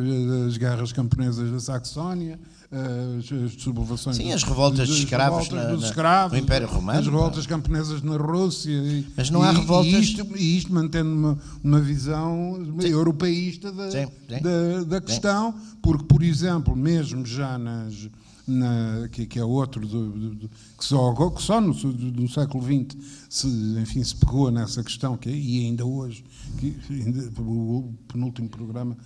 [0.48, 2.38] as guerras camponesas da Saxónia,
[2.74, 4.16] as, as sublevações.
[4.16, 6.98] Sim, as revoltas de escravos, revoltas na, dos escravos no Império Romano.
[6.98, 8.72] As revoltas camponesas na Rússia.
[8.72, 9.92] E, Mas não há e, revoltas.
[9.92, 12.88] E isto, e isto mantendo uma, uma visão sim.
[12.88, 14.42] europeísta da, sim, sim.
[14.42, 18.08] da, da questão, porque, por exemplo, mesmo já nas
[18.46, 22.96] na, que, que, é outro do, do, que só, que só no, no, século XX
[23.28, 23.46] se,
[23.80, 26.24] enfim, se pegou nessa questão, que, e ainda hoje,
[26.58, 28.96] que, ainda, o penúltimo programa,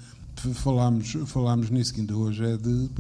[0.55, 2.91] falámos, falámos nisso, que ainda hoje é de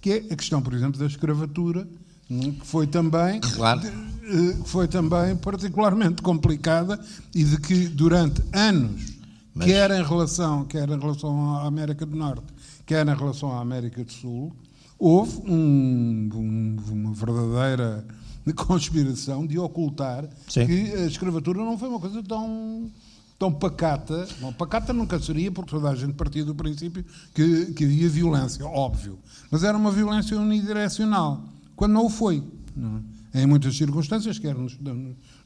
[0.00, 1.86] que é a questão, por exemplo, da escravatura,
[2.30, 3.80] hum, que foi também, claro.
[3.86, 6.98] Eh, foi também particularmente complicada
[7.34, 9.18] e de que durante anos,
[9.54, 9.66] Mas...
[9.66, 12.46] quer em relação, quer em relação à América do Norte,
[12.84, 14.54] quer em relação à América do Sul,
[14.98, 18.06] houve um, um, uma verdadeira
[18.54, 20.66] conspiração de ocultar Sim.
[20.66, 22.90] que a escravatura não foi uma coisa tão
[23.38, 24.26] tão pacata.
[24.40, 27.04] Bom, pacata nunca seria, porque toda a gente partia do princípio
[27.34, 29.18] que, que havia violência, óbvio.
[29.50, 32.42] Mas era uma violência unidirecional, quando não o foi.
[32.74, 33.02] Não
[33.34, 33.42] é?
[33.42, 34.78] Em muitas circunstâncias, quer nos,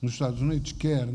[0.00, 1.08] nos Estados Unidos, quer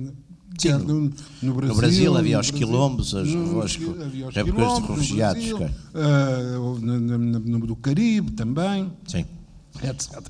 [0.57, 4.87] Sim, no, no, Brasil, no, Brasil, havia os quilombos, as, no, havia os quilombos, de
[4.87, 5.43] refugiados.
[5.43, 6.99] Brasil, uh, no,
[7.39, 9.25] no, do Caribe também, Sim.
[9.83, 10.21] etc.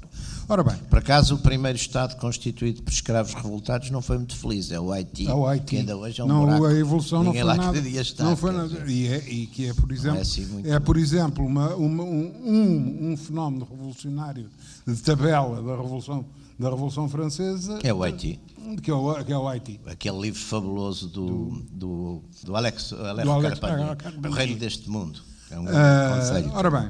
[0.48, 0.76] Ora bem.
[0.90, 4.92] Por acaso, o primeiro Estado constituído por escravos revoltados não foi muito feliz, é o
[4.92, 5.28] Haiti.
[5.28, 5.66] É o Haiti.
[5.66, 6.66] Que ainda hoje é um não, buraco.
[6.66, 7.90] A evolução Ninguém não foi lá nada.
[7.90, 8.92] Estar, não foi nada.
[8.92, 13.12] E, é, e, que é, por exemplo, é, assim é, por exemplo uma, uma, um,
[13.12, 14.48] um fenómeno revolucionário
[14.86, 16.24] de tabela da Revolução
[16.58, 17.78] da Revolução Francesa.
[17.80, 18.40] Que é o Haiti.
[18.82, 19.80] Que é o, que é o Haiti.
[19.86, 25.22] Aquele livro fabuloso do, do, do Alex, Alex, Alex Carpani, O Reino deste Mundo.
[25.52, 26.52] É um uh, conselho.
[26.54, 26.90] Ora bem,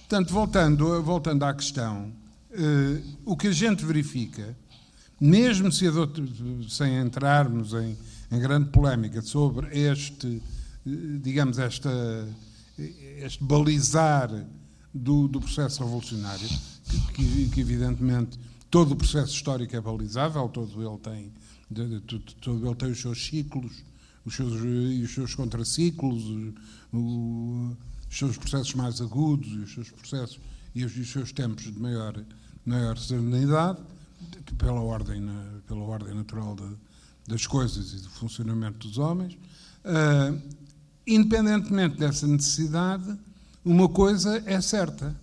[0.00, 2.12] portanto, voltando, voltando à questão,
[2.50, 4.56] uh, o que a gente verifica,
[5.20, 5.86] mesmo se
[6.68, 7.96] sem entrarmos em,
[8.32, 10.42] em grande polémica sobre este,
[11.22, 11.90] digamos, esta,
[12.76, 14.30] este balizar
[14.92, 16.48] do, do processo revolucionário,
[17.14, 18.38] que, que evidentemente
[18.76, 21.32] todo o processo histórico é balizável, todo ele tem,
[22.42, 23.82] todo ele tem os seus ciclos,
[24.22, 26.22] os seus, os seus contraciclos,
[26.92, 27.74] os,
[28.10, 30.38] seus processos mais agudos os seus processos
[30.74, 32.22] e os, os seus tempos de maior,
[32.66, 33.80] maior serenidade,
[34.58, 35.26] pela ordem,
[35.66, 36.54] pela ordem natural
[37.26, 39.38] das coisas e do funcionamento dos homens.
[39.86, 40.38] Uh,
[41.06, 43.18] independentemente dessa necessidade,
[43.64, 45.18] uma coisa é certa: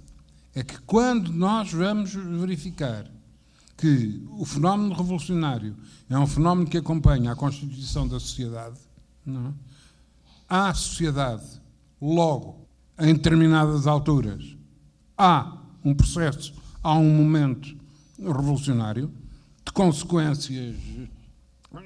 [0.56, 3.14] é que quando nós vamos verificar
[3.84, 5.76] que o fenómeno revolucionário
[6.10, 8.80] é um fenómeno que acompanha a constituição da sociedade,
[9.26, 9.54] não é?
[10.48, 11.44] há sociedade,
[12.02, 12.66] logo,
[12.98, 14.56] em determinadas alturas,
[15.18, 17.76] há um processo, há um momento
[18.18, 19.12] revolucionário,
[19.66, 20.78] de consequências,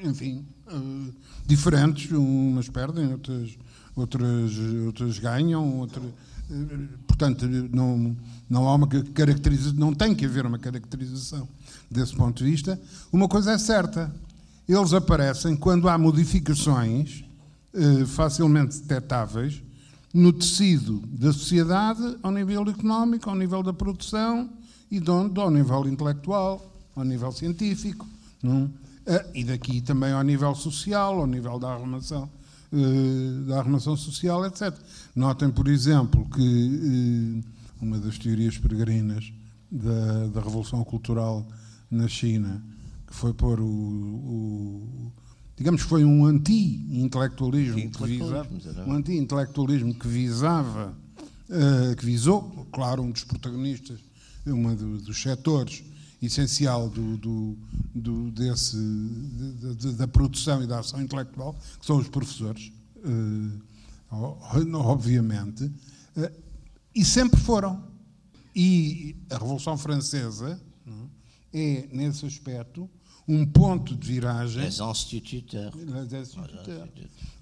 [0.03, 1.13] enfim, uh,
[1.47, 3.57] diferentes, umas perdem, outras,
[3.95, 4.51] outras,
[4.85, 8.15] outras ganham, outras, uh, portanto, não,
[8.47, 11.49] não há uma caracterização, não tem que haver uma caracterização
[11.89, 12.79] desse ponto de vista.
[13.11, 14.13] Uma coisa é certa,
[14.67, 17.23] eles aparecem quando há modificações
[17.73, 19.61] uh, facilmente detectáveis
[20.13, 24.49] no tecido da sociedade, ao nível económico, ao nível da produção
[24.89, 28.07] e de onde, ao nível intelectual, ao nível científico,
[28.41, 28.71] não?
[29.05, 32.29] Ah, e daqui também ao nível social, ao nível da arrumação,
[32.73, 34.73] eh, da arrumação social, etc.
[35.15, 37.43] Notem, por exemplo, que eh,
[37.81, 39.31] uma das teorias peregrinas
[39.71, 41.47] da, da Revolução Cultural
[41.89, 42.63] na China,
[43.07, 45.11] que foi pôr o, o
[45.55, 48.49] digamos que foi um anti-intelectualismo que visava,
[48.85, 50.97] um anti-intelectualismo que visava,
[51.49, 53.99] uh, que visou, claro, um dos protagonistas,
[54.45, 55.83] uma do, dos setores
[56.21, 57.57] essencial do, do,
[57.93, 63.61] do desse, de, de, da produção e da ação intelectual, que são os professores, uh,
[64.75, 66.31] obviamente, uh,
[66.93, 67.83] e sempre foram.
[68.55, 70.59] E a Revolução Francesa
[71.53, 72.89] é, nesse aspecto,
[73.27, 74.63] um ponto de viragem.
[74.63, 75.73] Les instituteurs.
[75.75, 76.89] Les instituteurs.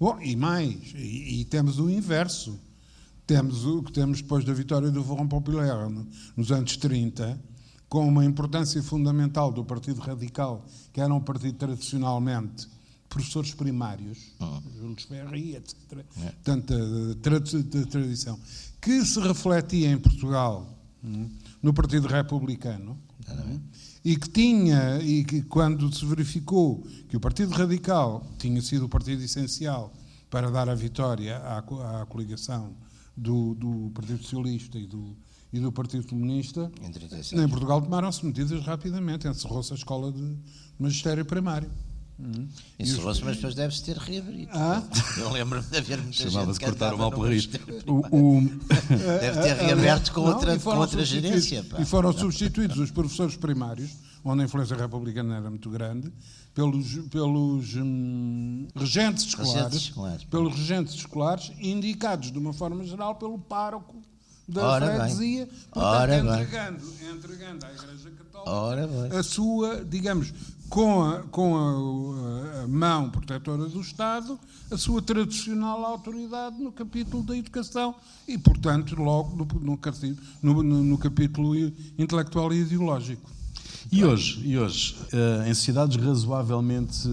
[0.00, 2.58] Bom, e mais, e, e, temos o inverso.
[3.26, 5.92] Temos o que temos depois da vitória do Front Populaire
[6.36, 7.40] nos anos 30,
[7.88, 12.68] com uma importância fundamental do Partido Radical, que era um partido tradicionalmente
[13.08, 14.60] professores primários, oh.
[14.78, 16.04] Jules Ferry, etc.
[16.22, 16.32] É.
[16.44, 16.74] Tanta
[17.22, 18.38] tra tradição,
[18.80, 20.66] que se refletia em Portugal,
[21.02, 21.30] hum,
[21.62, 22.98] no Partido Republicano,
[24.06, 28.88] e que tinha, e que quando se verificou que o Partido Radical tinha sido o
[28.88, 29.92] partido essencial
[30.30, 32.76] para dar a vitória à, à coligação
[33.16, 35.16] do, do, Partido Socialista e do,
[35.52, 40.38] e do Partido Comunista, em, em Portugal tomaram-se medidas rapidamente, encerrou-se a escola de
[40.78, 41.68] magistério primário.
[42.18, 42.48] Uhum.
[42.78, 44.50] Encerrou-se, mas depois deve-se ter reabrido.
[44.54, 44.82] Ah?
[45.18, 47.52] Eu lembro-me de haver muita Chamava-se cortar o mal pelo risco.
[47.52, 51.62] Deve ter reaberto com outra, com outra gerência.
[51.64, 51.80] Pá.
[51.80, 53.90] E foram substituídos os professores primários,
[54.24, 56.10] onde a influência republicana era muito grande,
[56.54, 63.16] pelos, pelos hum, regentes, escolares, regentes escolares, pelos regentes escolares, indicados de uma forma geral
[63.16, 64.02] pelo pároco
[64.48, 70.32] da Ora freguesia, portanto, entregando, entregando à Igreja Católica a sua, digamos,
[70.68, 74.38] com, a, com a, a, mão protetora do Estado,
[74.70, 77.94] a sua tradicional autoridade no capítulo da educação
[78.26, 81.56] e, portanto, logo no, no, no, no capítulo
[81.98, 83.28] intelectual e ideológico.
[83.90, 87.08] E hoje, e hoje eh, em sociedades razoavelmente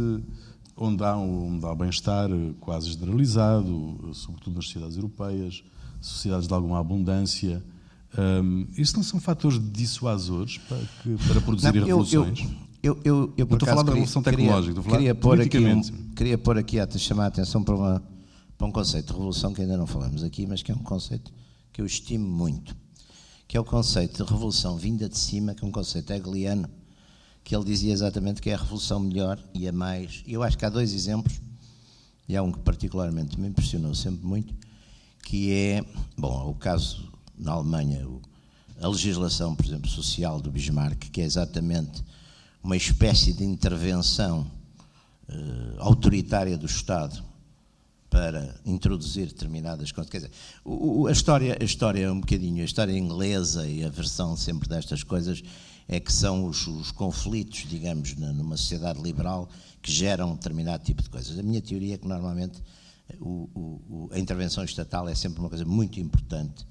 [0.76, 5.64] onde há, onde há bem-estar quase generalizado, sobretudo nas sociedades europeias,
[6.08, 7.64] sociedades de alguma abundância,
[8.18, 12.42] um, isso não são fatores dissuasores para, que, para produzir não, revoluções?
[12.82, 15.58] Eu, eu, eu, eu, por estou a falar da revolução tecnológica, queria, queria, pôr aqui
[15.58, 15.82] um,
[16.16, 18.04] queria pôr aqui a chamar a atenção para, uma,
[18.58, 21.32] para um conceito de revolução que ainda não falamos aqui, mas que é um conceito
[21.72, 22.76] que eu estimo muito,
[23.48, 26.70] que é o conceito de revolução vinda de cima, que é um conceito hegeliano,
[27.44, 30.24] que ele dizia exatamente que é a revolução melhor e a mais.
[30.28, 31.42] E eu acho que há dois exemplos,
[32.28, 34.54] e há um que particularmente me impressionou sempre muito,
[35.24, 35.84] que é,
[36.18, 38.06] bom, o caso na Alemanha,
[38.80, 42.04] a legislação, por exemplo, social do Bismarck, que é exatamente
[42.62, 44.50] uma espécie de intervenção
[45.30, 47.24] uh, autoritária do Estado
[48.10, 50.12] para introduzir determinadas coisas.
[50.12, 50.32] Quer dizer,
[50.64, 54.70] o, a, história, a história é um bocadinho, a história inglesa e a versão sempre
[54.70, 55.42] destas coisas
[55.88, 59.50] é que são os, os conflitos, digamos, numa sociedade liberal
[59.82, 61.38] que geram um determinado tipo de coisas.
[61.38, 62.62] A minha teoria é que normalmente
[63.20, 66.66] o, o, a intervenção estatal é sempre uma coisa muito importante,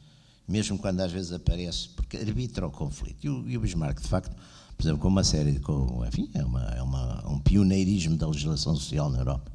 [0.46, 3.24] mesmo quando às vezes aparece, porque arbitra o conflito.
[3.24, 4.34] E o, e o Bismarck, de facto,
[4.76, 8.74] por exemplo, com uma série, com, enfim, é, uma, é uma, um pioneirismo da legislação
[8.74, 9.52] social na Europa.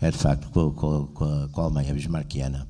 [0.00, 2.68] É de facto com, com, com, a, com a Alemanha bismarckiana.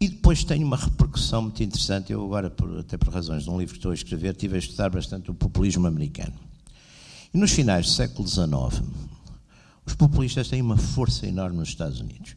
[0.00, 2.12] E depois tem uma repercussão muito interessante.
[2.12, 4.58] Eu agora, por, até por razões de um livro que estou a escrever, estive a
[4.58, 6.34] estudar bastante o populismo americano.
[7.32, 8.82] E nos finais do século XIX,
[9.84, 12.36] os populistas têm uma força enorme nos Estados Unidos.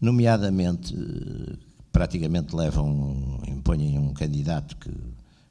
[0.00, 0.94] Nomeadamente,
[1.90, 4.90] praticamente levam, impõem um candidato que,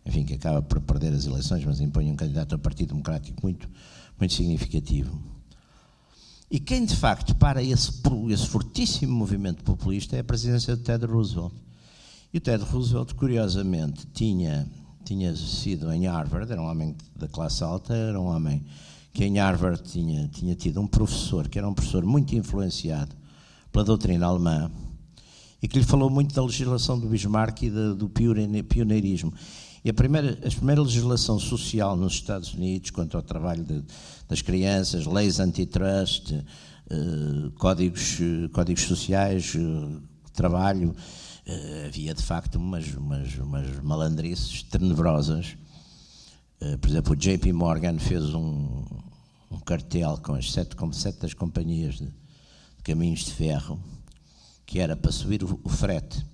[0.06, 3.68] enfim, que acaba por perder as eleições, mas impõem um candidato ao Partido Democrático muito,
[4.18, 5.20] muito significativo.
[6.50, 7.92] E quem de facto para esse,
[8.30, 11.54] esse fortíssimo movimento populista é a presidência de Ted Roosevelt.
[12.34, 14.66] E o Ted Roosevelt, curiosamente, tinha,
[15.04, 18.64] tinha sido em Harvard, era um homem da classe alta, era um homem
[19.12, 23.17] que em Harvard tinha, tinha tido um professor, que era um professor muito influenciado
[23.72, 24.72] pela doutrina alemã,
[25.62, 29.34] e que lhe falou muito da legislação do Bismarck e do pioneirismo.
[29.84, 33.84] E a primeira, a primeira legislação social nos Estados Unidos quanto ao trabalho de,
[34.28, 36.34] das crianças, leis antitrust,
[36.90, 38.18] eh, códigos,
[38.52, 40.00] códigos sociais, eh,
[40.34, 40.96] trabalho,
[41.46, 45.58] eh, havia de facto umas, umas, umas malandrices tenebrosas.
[46.82, 48.84] por exemplo, o JP Morgan fez um,
[49.52, 52.10] um cartel com as sete, com sete das companhias de
[52.88, 53.78] caminhos de ferro,
[54.66, 56.26] que era para subir o, frete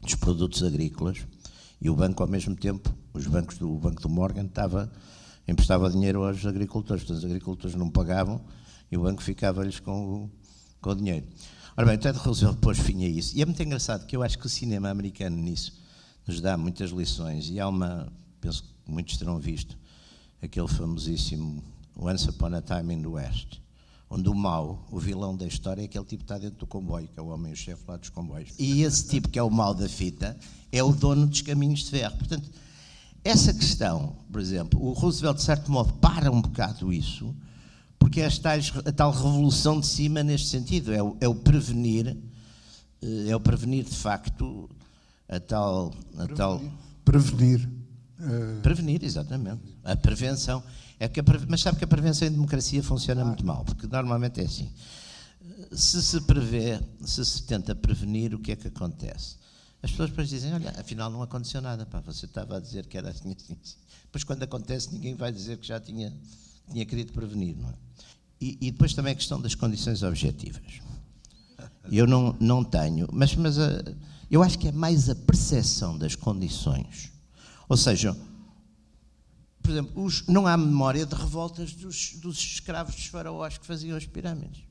[0.00, 1.26] dos produtos agrícolas
[1.80, 4.92] e o banco, ao mesmo tempo, os bancos do, o Banco do Morgan estava,
[5.46, 8.40] emprestava dinheiro aos agricultores, portanto, os agricultores não pagavam
[8.92, 10.30] e o banco ficava-lhes com,
[10.80, 11.26] com o dinheiro.
[11.76, 13.36] Ora bem, o Ted Roosevelt pôs fim a isso.
[13.36, 15.72] E é muito engraçado que eu acho que o cinema americano nisso
[16.24, 17.50] nos dá muitas lições.
[17.50, 18.06] E há uma,
[18.40, 19.76] penso que muitos terão visto,
[20.40, 21.60] aquele famosíssimo
[21.96, 23.61] Once Upon a Time in the West
[24.12, 27.08] onde o mau, o vilão da história, é aquele tipo que está dentro do comboio,
[27.08, 28.50] que é o homem, o chefe lá dos comboios.
[28.58, 30.36] E esse tipo que é o mau da fita
[30.70, 32.18] é o dono dos caminhos de ferro.
[32.18, 32.50] Portanto,
[33.24, 37.34] essa questão, por exemplo, o Roosevelt, de certo modo, para um bocado isso,
[37.98, 42.14] porque é a tal revolução de cima neste sentido, é o, é o prevenir,
[43.00, 44.68] eh, é o prevenir de facto
[45.26, 45.94] a tal.
[46.18, 46.36] A prevenir.
[46.36, 46.60] tal
[47.02, 47.68] prevenir.
[48.20, 48.60] Uh...
[48.60, 49.62] Prevenir, exatamente.
[49.82, 50.62] A prevenção.
[51.02, 54.40] É que a, mas sabe que a prevenção em democracia funciona muito mal, porque normalmente
[54.40, 54.70] é assim.
[55.72, 59.34] Se se prevê, se se tenta prevenir, o que é que acontece?
[59.82, 62.96] As pessoas depois dizem, olha, afinal não aconteceu nada, pá, você estava a dizer que
[62.96, 63.76] era assim, assim, assim.
[64.04, 66.16] Depois quando acontece ninguém vai dizer que já tinha,
[66.70, 67.74] tinha querido prevenir, não é?
[68.40, 70.80] E, e depois também a questão das condições objetivas.
[71.90, 73.94] Eu não, não tenho, mas, mas a, eh,
[74.30, 77.10] eu acho que é mais a percepção das condições.
[77.68, 78.16] Ou seja,
[79.62, 83.96] por exemplo, os, não há memória de revoltas dos, dos escravos dos faraós que faziam
[83.96, 84.64] as pirâmides.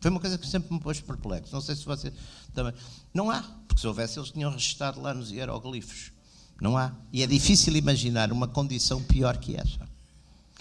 [0.00, 1.52] Foi uma coisa que sempre me pôs perplexo.
[1.52, 2.12] Não sei se você
[2.54, 2.72] também.
[3.12, 6.12] Não há, porque se houvesse, eles tinham registrado lá nos hieroglifos.
[6.60, 6.92] Não há.
[7.12, 9.88] E é difícil imaginar uma condição pior que essa.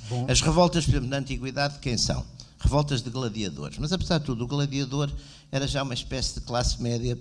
[0.10, 0.26] Bom.
[0.30, 2.26] As revoltas, por exemplo, na antiguidade, quem são?
[2.60, 3.78] Revoltas de gladiadores.
[3.78, 5.10] Mas, apesar de tudo, o gladiador
[5.52, 7.18] era já uma espécie de classe média,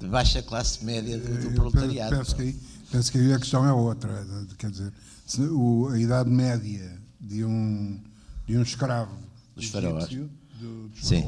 [0.00, 2.16] de baixa classe média do, do proletariado.
[2.16, 2.60] Penso que,
[2.90, 4.24] penso que aí a questão é outra.
[4.58, 4.92] Quer dizer,
[5.38, 8.00] o, a idade média de um,
[8.46, 9.16] de um escravo
[9.54, 11.22] dos faraós, do, dos Sim.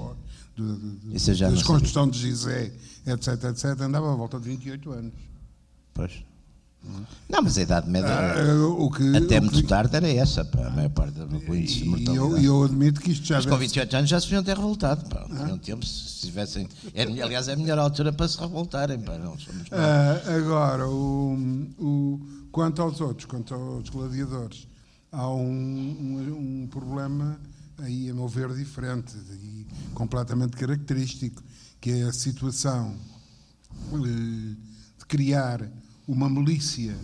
[0.56, 2.72] do, do, da construção de Gizé,
[3.06, 5.12] etc, etc, andava à volta de 28 anos.
[5.92, 6.24] Pois.
[7.28, 9.66] Não, mas a idade média ah, que, até muito que...
[9.66, 12.18] tarde era essa, pá, a maior parte do índice de mortalidade.
[12.18, 13.36] Eu, eu admito que isto já.
[13.36, 15.08] Mas com 28 anos já se deviam ter revoltado.
[15.08, 15.26] Pá.
[15.30, 15.44] Ah.
[15.44, 16.68] Tinham tempo, se tivessem.
[16.92, 19.00] É, aliás, é a melhor altura para se revoltarem.
[19.00, 19.16] Pá.
[19.16, 21.38] Não somos ah, agora, o,
[21.78, 22.20] o,
[22.54, 24.68] Quanto aos outros, quanto aos gladiadores,
[25.10, 27.40] há um, um, um problema
[27.78, 31.42] aí, a meu ver, diferente e completamente característico,
[31.80, 32.94] que é a situação
[33.92, 34.54] eh,
[34.98, 35.68] de criar
[36.06, 36.96] uma milícia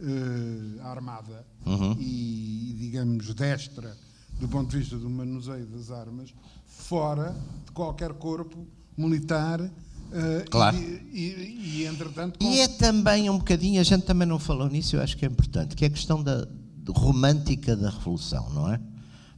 [0.00, 1.92] uh, armada uhum.
[2.00, 3.96] e, digamos, destra
[4.40, 6.34] do ponto de vista do manuseio das armas,
[6.66, 7.32] fora
[7.64, 8.66] de qualquer corpo
[8.98, 9.60] militar
[10.06, 10.76] Uh, claro.
[10.76, 12.38] E, e, e, entretanto.
[12.38, 12.44] Com...
[12.44, 15.28] E é também um bocadinho, a gente também não falou nisso, eu acho que é
[15.28, 16.46] importante, que é a questão da
[16.88, 18.80] romântica da Revolução, não é?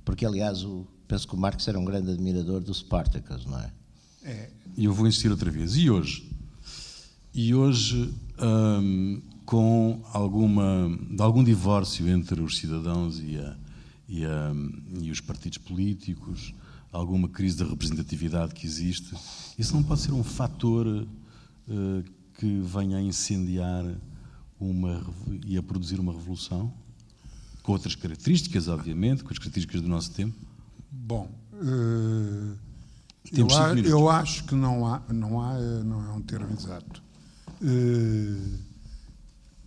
[0.04, 3.70] Porque, aliás, o, penso que o Marx era um grande admirador do Spartacus, não é?
[4.24, 4.50] É.
[4.76, 5.76] E eu vou insistir outra vez.
[5.76, 6.30] E hoje?
[7.34, 13.56] E hoje, hum, com alguma, algum divórcio entre os cidadãos e, a,
[14.08, 14.52] e, a,
[15.00, 16.52] e os partidos políticos,
[16.92, 19.14] alguma crise da representatividade que existe,
[19.58, 23.84] isso não pode ser um fator uh, que venha a incendiar
[24.58, 25.04] uma,
[25.46, 26.72] e a produzir uma revolução?
[27.62, 30.34] Com outras características, obviamente, com as características do nosso tempo?
[30.90, 32.56] Bom, uh,
[33.32, 37.02] eu, a, eu, acho que não há, não há, não é um termo exato.
[37.60, 38.58] Uh,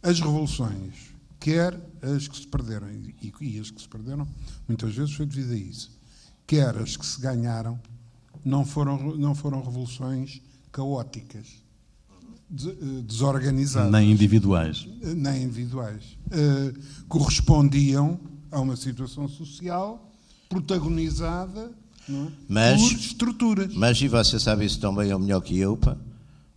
[0.01, 4.27] as revoluções, quer as que se perderam, e, e as que se perderam,
[4.67, 6.00] muitas vezes foi devido a isso
[6.51, 7.79] quer as que se ganharam,
[8.43, 11.47] não foram, não foram revoluções caóticas,
[12.53, 13.89] eh, desorganizadas.
[13.89, 14.85] Nem individuais.
[15.01, 16.03] Eh, nem individuais.
[16.27, 16.77] Uh,
[17.07, 18.19] correspondiam
[18.51, 20.11] a uma situação social
[20.49, 21.71] protagonizada
[22.09, 22.27] é?
[22.49, 23.73] Mas- por estruturas.
[23.73, 25.95] Mas, e você sabe isso tão bem ou melhor que eu, pá?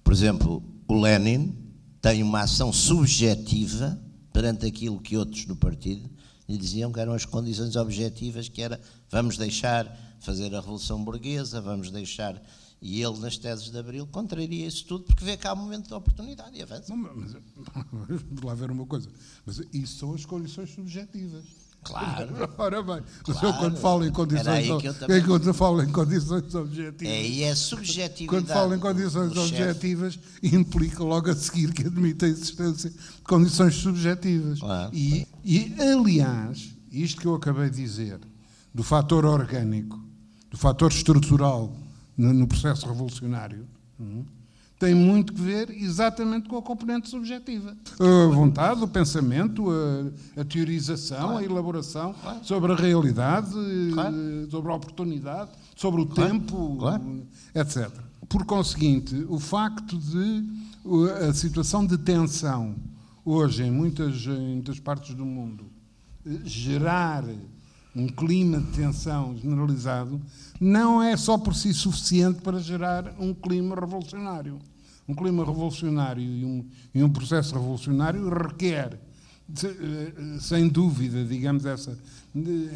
[0.03, 1.55] por exemplo, o Lenin
[2.03, 3.97] tem uma ação subjetiva
[4.33, 6.11] perante aquilo que outros do partido
[6.49, 8.81] lhe diziam que eram as condições objetivas, que era
[9.11, 9.87] vamos deixar
[10.21, 12.41] fazer a Revolução Burguesa, vamos deixar...
[12.87, 15.89] E ele, nas teses de Abril, contraria isso tudo, porque vê que há um momento
[15.89, 16.95] de oportunidade e avança.
[16.95, 17.33] Mas,
[17.91, 19.09] vamos lá ver uma coisa.
[19.47, 21.64] Mas isso são as condições subjetivas.
[21.85, 22.29] Claro.
[22.59, 23.59] Ora bem, mas eu Claro.
[23.59, 27.27] quando falo em condições, aí que eu também- quando eu falo em condições objetivas, É,
[27.27, 28.27] e é subjetividade.
[28.27, 29.63] quando falo em condições do chefe.
[29.63, 34.59] objetivas, implica logo a seguir que admite a existência de condições subjetivas.
[34.61, 34.91] Claro.
[34.95, 38.19] E, e, aliás, isto que eu acabei de dizer,
[38.75, 40.01] do fator orgânico,
[40.51, 41.77] do fator estrutural
[42.17, 43.67] no, no processo revolucionário,
[44.01, 44.25] hum,
[44.85, 47.75] tem muito que ver exatamente com a componente subjetiva.
[47.99, 53.51] A vontade, o pensamento, a, a teorização, a elaboração sobre a realidade,
[53.95, 54.15] Claro.
[54.51, 57.23] sobre a oportunidade, sobre o tempo, Claro.
[57.55, 57.91] etc.
[58.29, 60.45] Por conseguinte, o facto de
[61.29, 62.75] a situação de tensão
[63.25, 65.65] hoje em muitas, em muitas partes do mundo
[66.27, 67.25] eh, gerar
[67.97, 70.21] um clima de tensão generalizado
[70.61, 74.59] não é só por si suficiente para gerar um clima revolucionário.
[75.09, 78.99] Um clima revolucionário e um, e um processo revolucionário requer,
[79.49, 81.99] de- eh, sem dúvida, digamos, essa,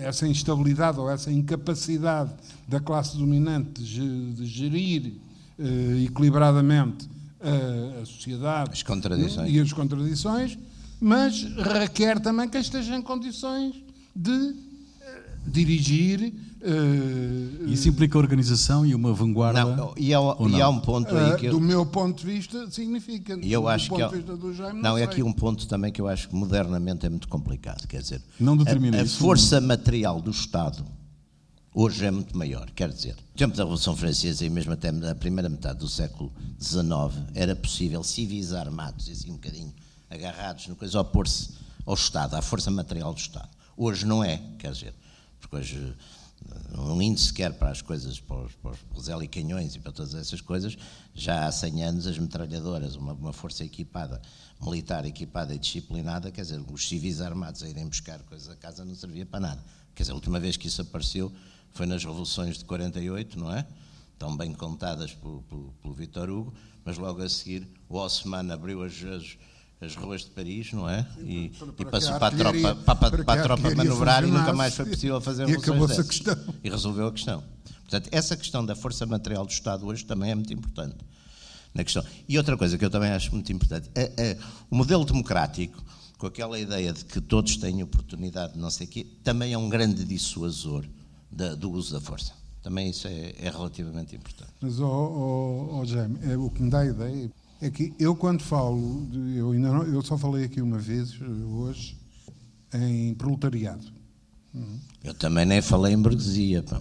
[0.03, 2.31] essa instabilidade ou essa incapacidade
[2.69, 5.15] da classe dominante de de gerir
[5.59, 7.09] eh, equilibradamente
[7.41, 9.51] a, a sociedade As contradições.
[9.51, 10.59] e as contradições,
[11.01, 13.75] mas requer também que esteja em condições
[14.15, 14.55] de
[15.01, 16.35] eh, dirigir.
[16.61, 19.65] Eh, Isso implica organização e uma vanguarda.
[19.65, 20.63] Não, e há, ou e não?
[20.63, 23.39] há um ponto aí eh, que eu, do meu ponto de vista, significa.
[23.41, 25.09] e eu do acho ponto que há- de vista do Jaime, não, é sei.
[25.13, 28.57] aqui um ponto também que eu acho que modernamente é muito complicado, quer dizer, Não
[28.57, 30.85] determina a, a força material do Estado
[31.75, 35.15] hoje é muito maior, quer dizer, no tempo da Revolução Francesa e mesmo até a
[35.15, 36.89] primeira metade do século XIX
[37.35, 39.73] era possível civis armados, assim um bocadinho
[40.11, 41.51] agarrados no coisa, opor-se
[41.87, 43.49] ao Estado, à força material do Estado.
[43.77, 44.95] Hoje não é, quer dizer,
[45.41, 45.95] porque hoje
[46.51, 50.15] eh, um índice quer para as coisas, para os, para os- helicanhões e para todas
[50.15, 50.77] essas coisas,
[51.15, 54.21] já há 100 anos as metralhadoras, uma, uma força equipada,
[54.63, 58.85] militar equipada e disciplinada, quer dizer, os civis armados a irem buscar coisas a casa
[58.85, 59.65] não servia para nada.
[59.95, 61.33] Quer dizer, a última vez que isso apareceu
[61.73, 63.67] foi nas revoluções de 48, não é?
[64.19, 66.53] Tão bem contadas pelo, pelo, pelo Vitor Hugo,
[66.85, 69.37] mas logo a seguir o Haussmann abriu as, as,
[69.81, 71.07] as ruas de Paris, não é?
[71.21, 74.75] E, Para- e passou para a tropa, para, para, a tropa manobrar e nunca mais
[74.75, 76.37] foi possível fazer e acabou-se a questão.
[76.65, 77.43] E resolveu a questão.
[77.83, 80.97] Portanto, essa questão da força material do Estado hoje também é muito importante.
[81.75, 82.03] Na questão.
[82.29, 84.39] E outra coisa que eu também acho muito importante, é, é
[84.71, 85.83] o modelo democrático,
[86.19, 89.59] com aquela ideia de que todos têm oportunidade de não sei o quê, também é
[89.59, 90.85] um grande dissuasor
[91.31, 92.33] da- do uso da força.
[92.63, 94.51] Também isso é, é relativamente importante.
[94.61, 97.31] Mas, ó ó, ó, Jaime, é, o que me dá a ideia
[97.61, 101.15] é que eu, quando falo, de- eu, ainda não- eu só falei aqui uma vez,
[101.21, 101.97] hoje,
[102.73, 103.97] em proletariado.
[105.05, 106.63] Eu também nem falei em burguesia.
[106.63, 106.81] pá.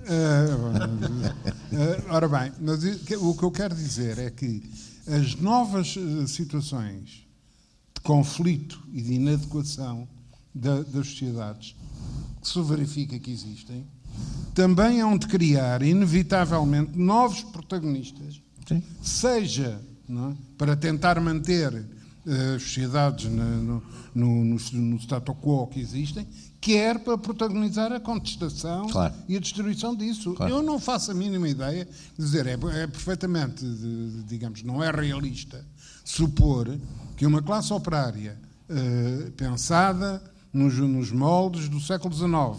[1.71, 2.83] Eh, ora bem, mas
[3.21, 4.63] o que eu quero dizer é que
[5.07, 7.25] as novas eh, situações
[7.93, 10.07] de conflito e de inadequação
[10.53, 11.75] da- das sociedades
[12.41, 13.85] que se verifica que existem
[14.55, 18.81] também hão de criar, inevitavelmente, novos protagonistas Sim.
[19.01, 21.73] seja é, para tentar manter
[22.25, 23.83] eh, as sociedades no, no,
[24.15, 26.27] no, no status quo que existem,
[26.59, 29.13] quer para protagonizar a contestação Claro.
[29.27, 30.33] e a destruição disso.
[30.33, 30.51] Claro.
[30.53, 31.85] Eu não faço a mínima ideia
[32.17, 35.63] de dizer, é, é perfeitamente, de- digamos, não é realista
[36.03, 36.77] supor
[37.15, 38.37] que uma classe operária
[38.69, 40.21] eh, pensada
[40.53, 42.57] nos, nos moldes do século XIX,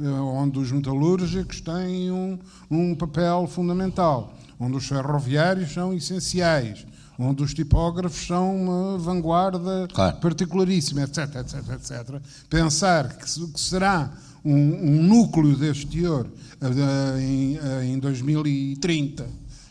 [0.00, 2.38] eh, onde os metalúrgicos têm um,
[2.70, 6.86] um papel fundamental, onde os ferroviários são essenciais,
[7.18, 10.16] onde os tipógrafos são uma vanguarda Claro.
[10.16, 12.20] particularíssima, etc, etc, etc.
[12.48, 14.10] Pensar que, que será
[14.44, 16.26] um, um núcleo deste teor
[16.60, 19.26] eh, em, eh, em 2030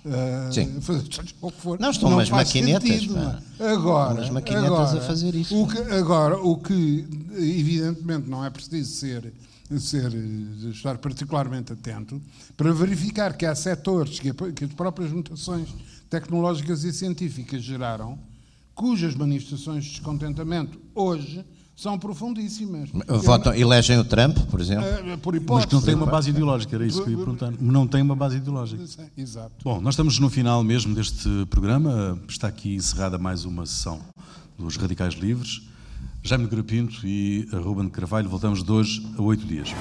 [0.06, 0.82] eh, Sim.
[0.82, 1.04] fazer
[1.60, 3.72] for, Não, estão umas faz maquinetas, sentido, não é?
[3.72, 5.62] Agora, Umas maquinetas agora, a fazer isso.
[5.62, 7.08] O que, agora, o que
[7.38, 9.34] evidentemente não é preciso ser,
[9.80, 12.22] ser eh, estar particularmente atento
[12.56, 15.70] para verificar que há setores que, que as próprias mutações
[16.10, 18.20] tecnológicas e científicas geraram,
[18.76, 21.44] cujas manifestações de descontentamento hoje
[21.76, 22.90] são profundíssimas.
[23.24, 24.86] Votam, elegem o Trump, por exemplo.
[24.86, 25.68] Eh, por Mas hipótese.
[25.68, 27.52] que não tem uma base ideológica, era isso que eu ia perguntar.
[27.60, 28.84] Não tem uma base ideológica.
[29.18, 29.56] Exato.
[29.64, 32.20] Bom, nós estamos no final mesmo deste programa.
[32.28, 34.00] Está aqui encerrada mais uma sessão
[34.58, 35.64] dos Radicais Livres.
[36.26, 39.74] Jaime Garapinto e Ruben Carvalho, voltamos de hoje a oito dias.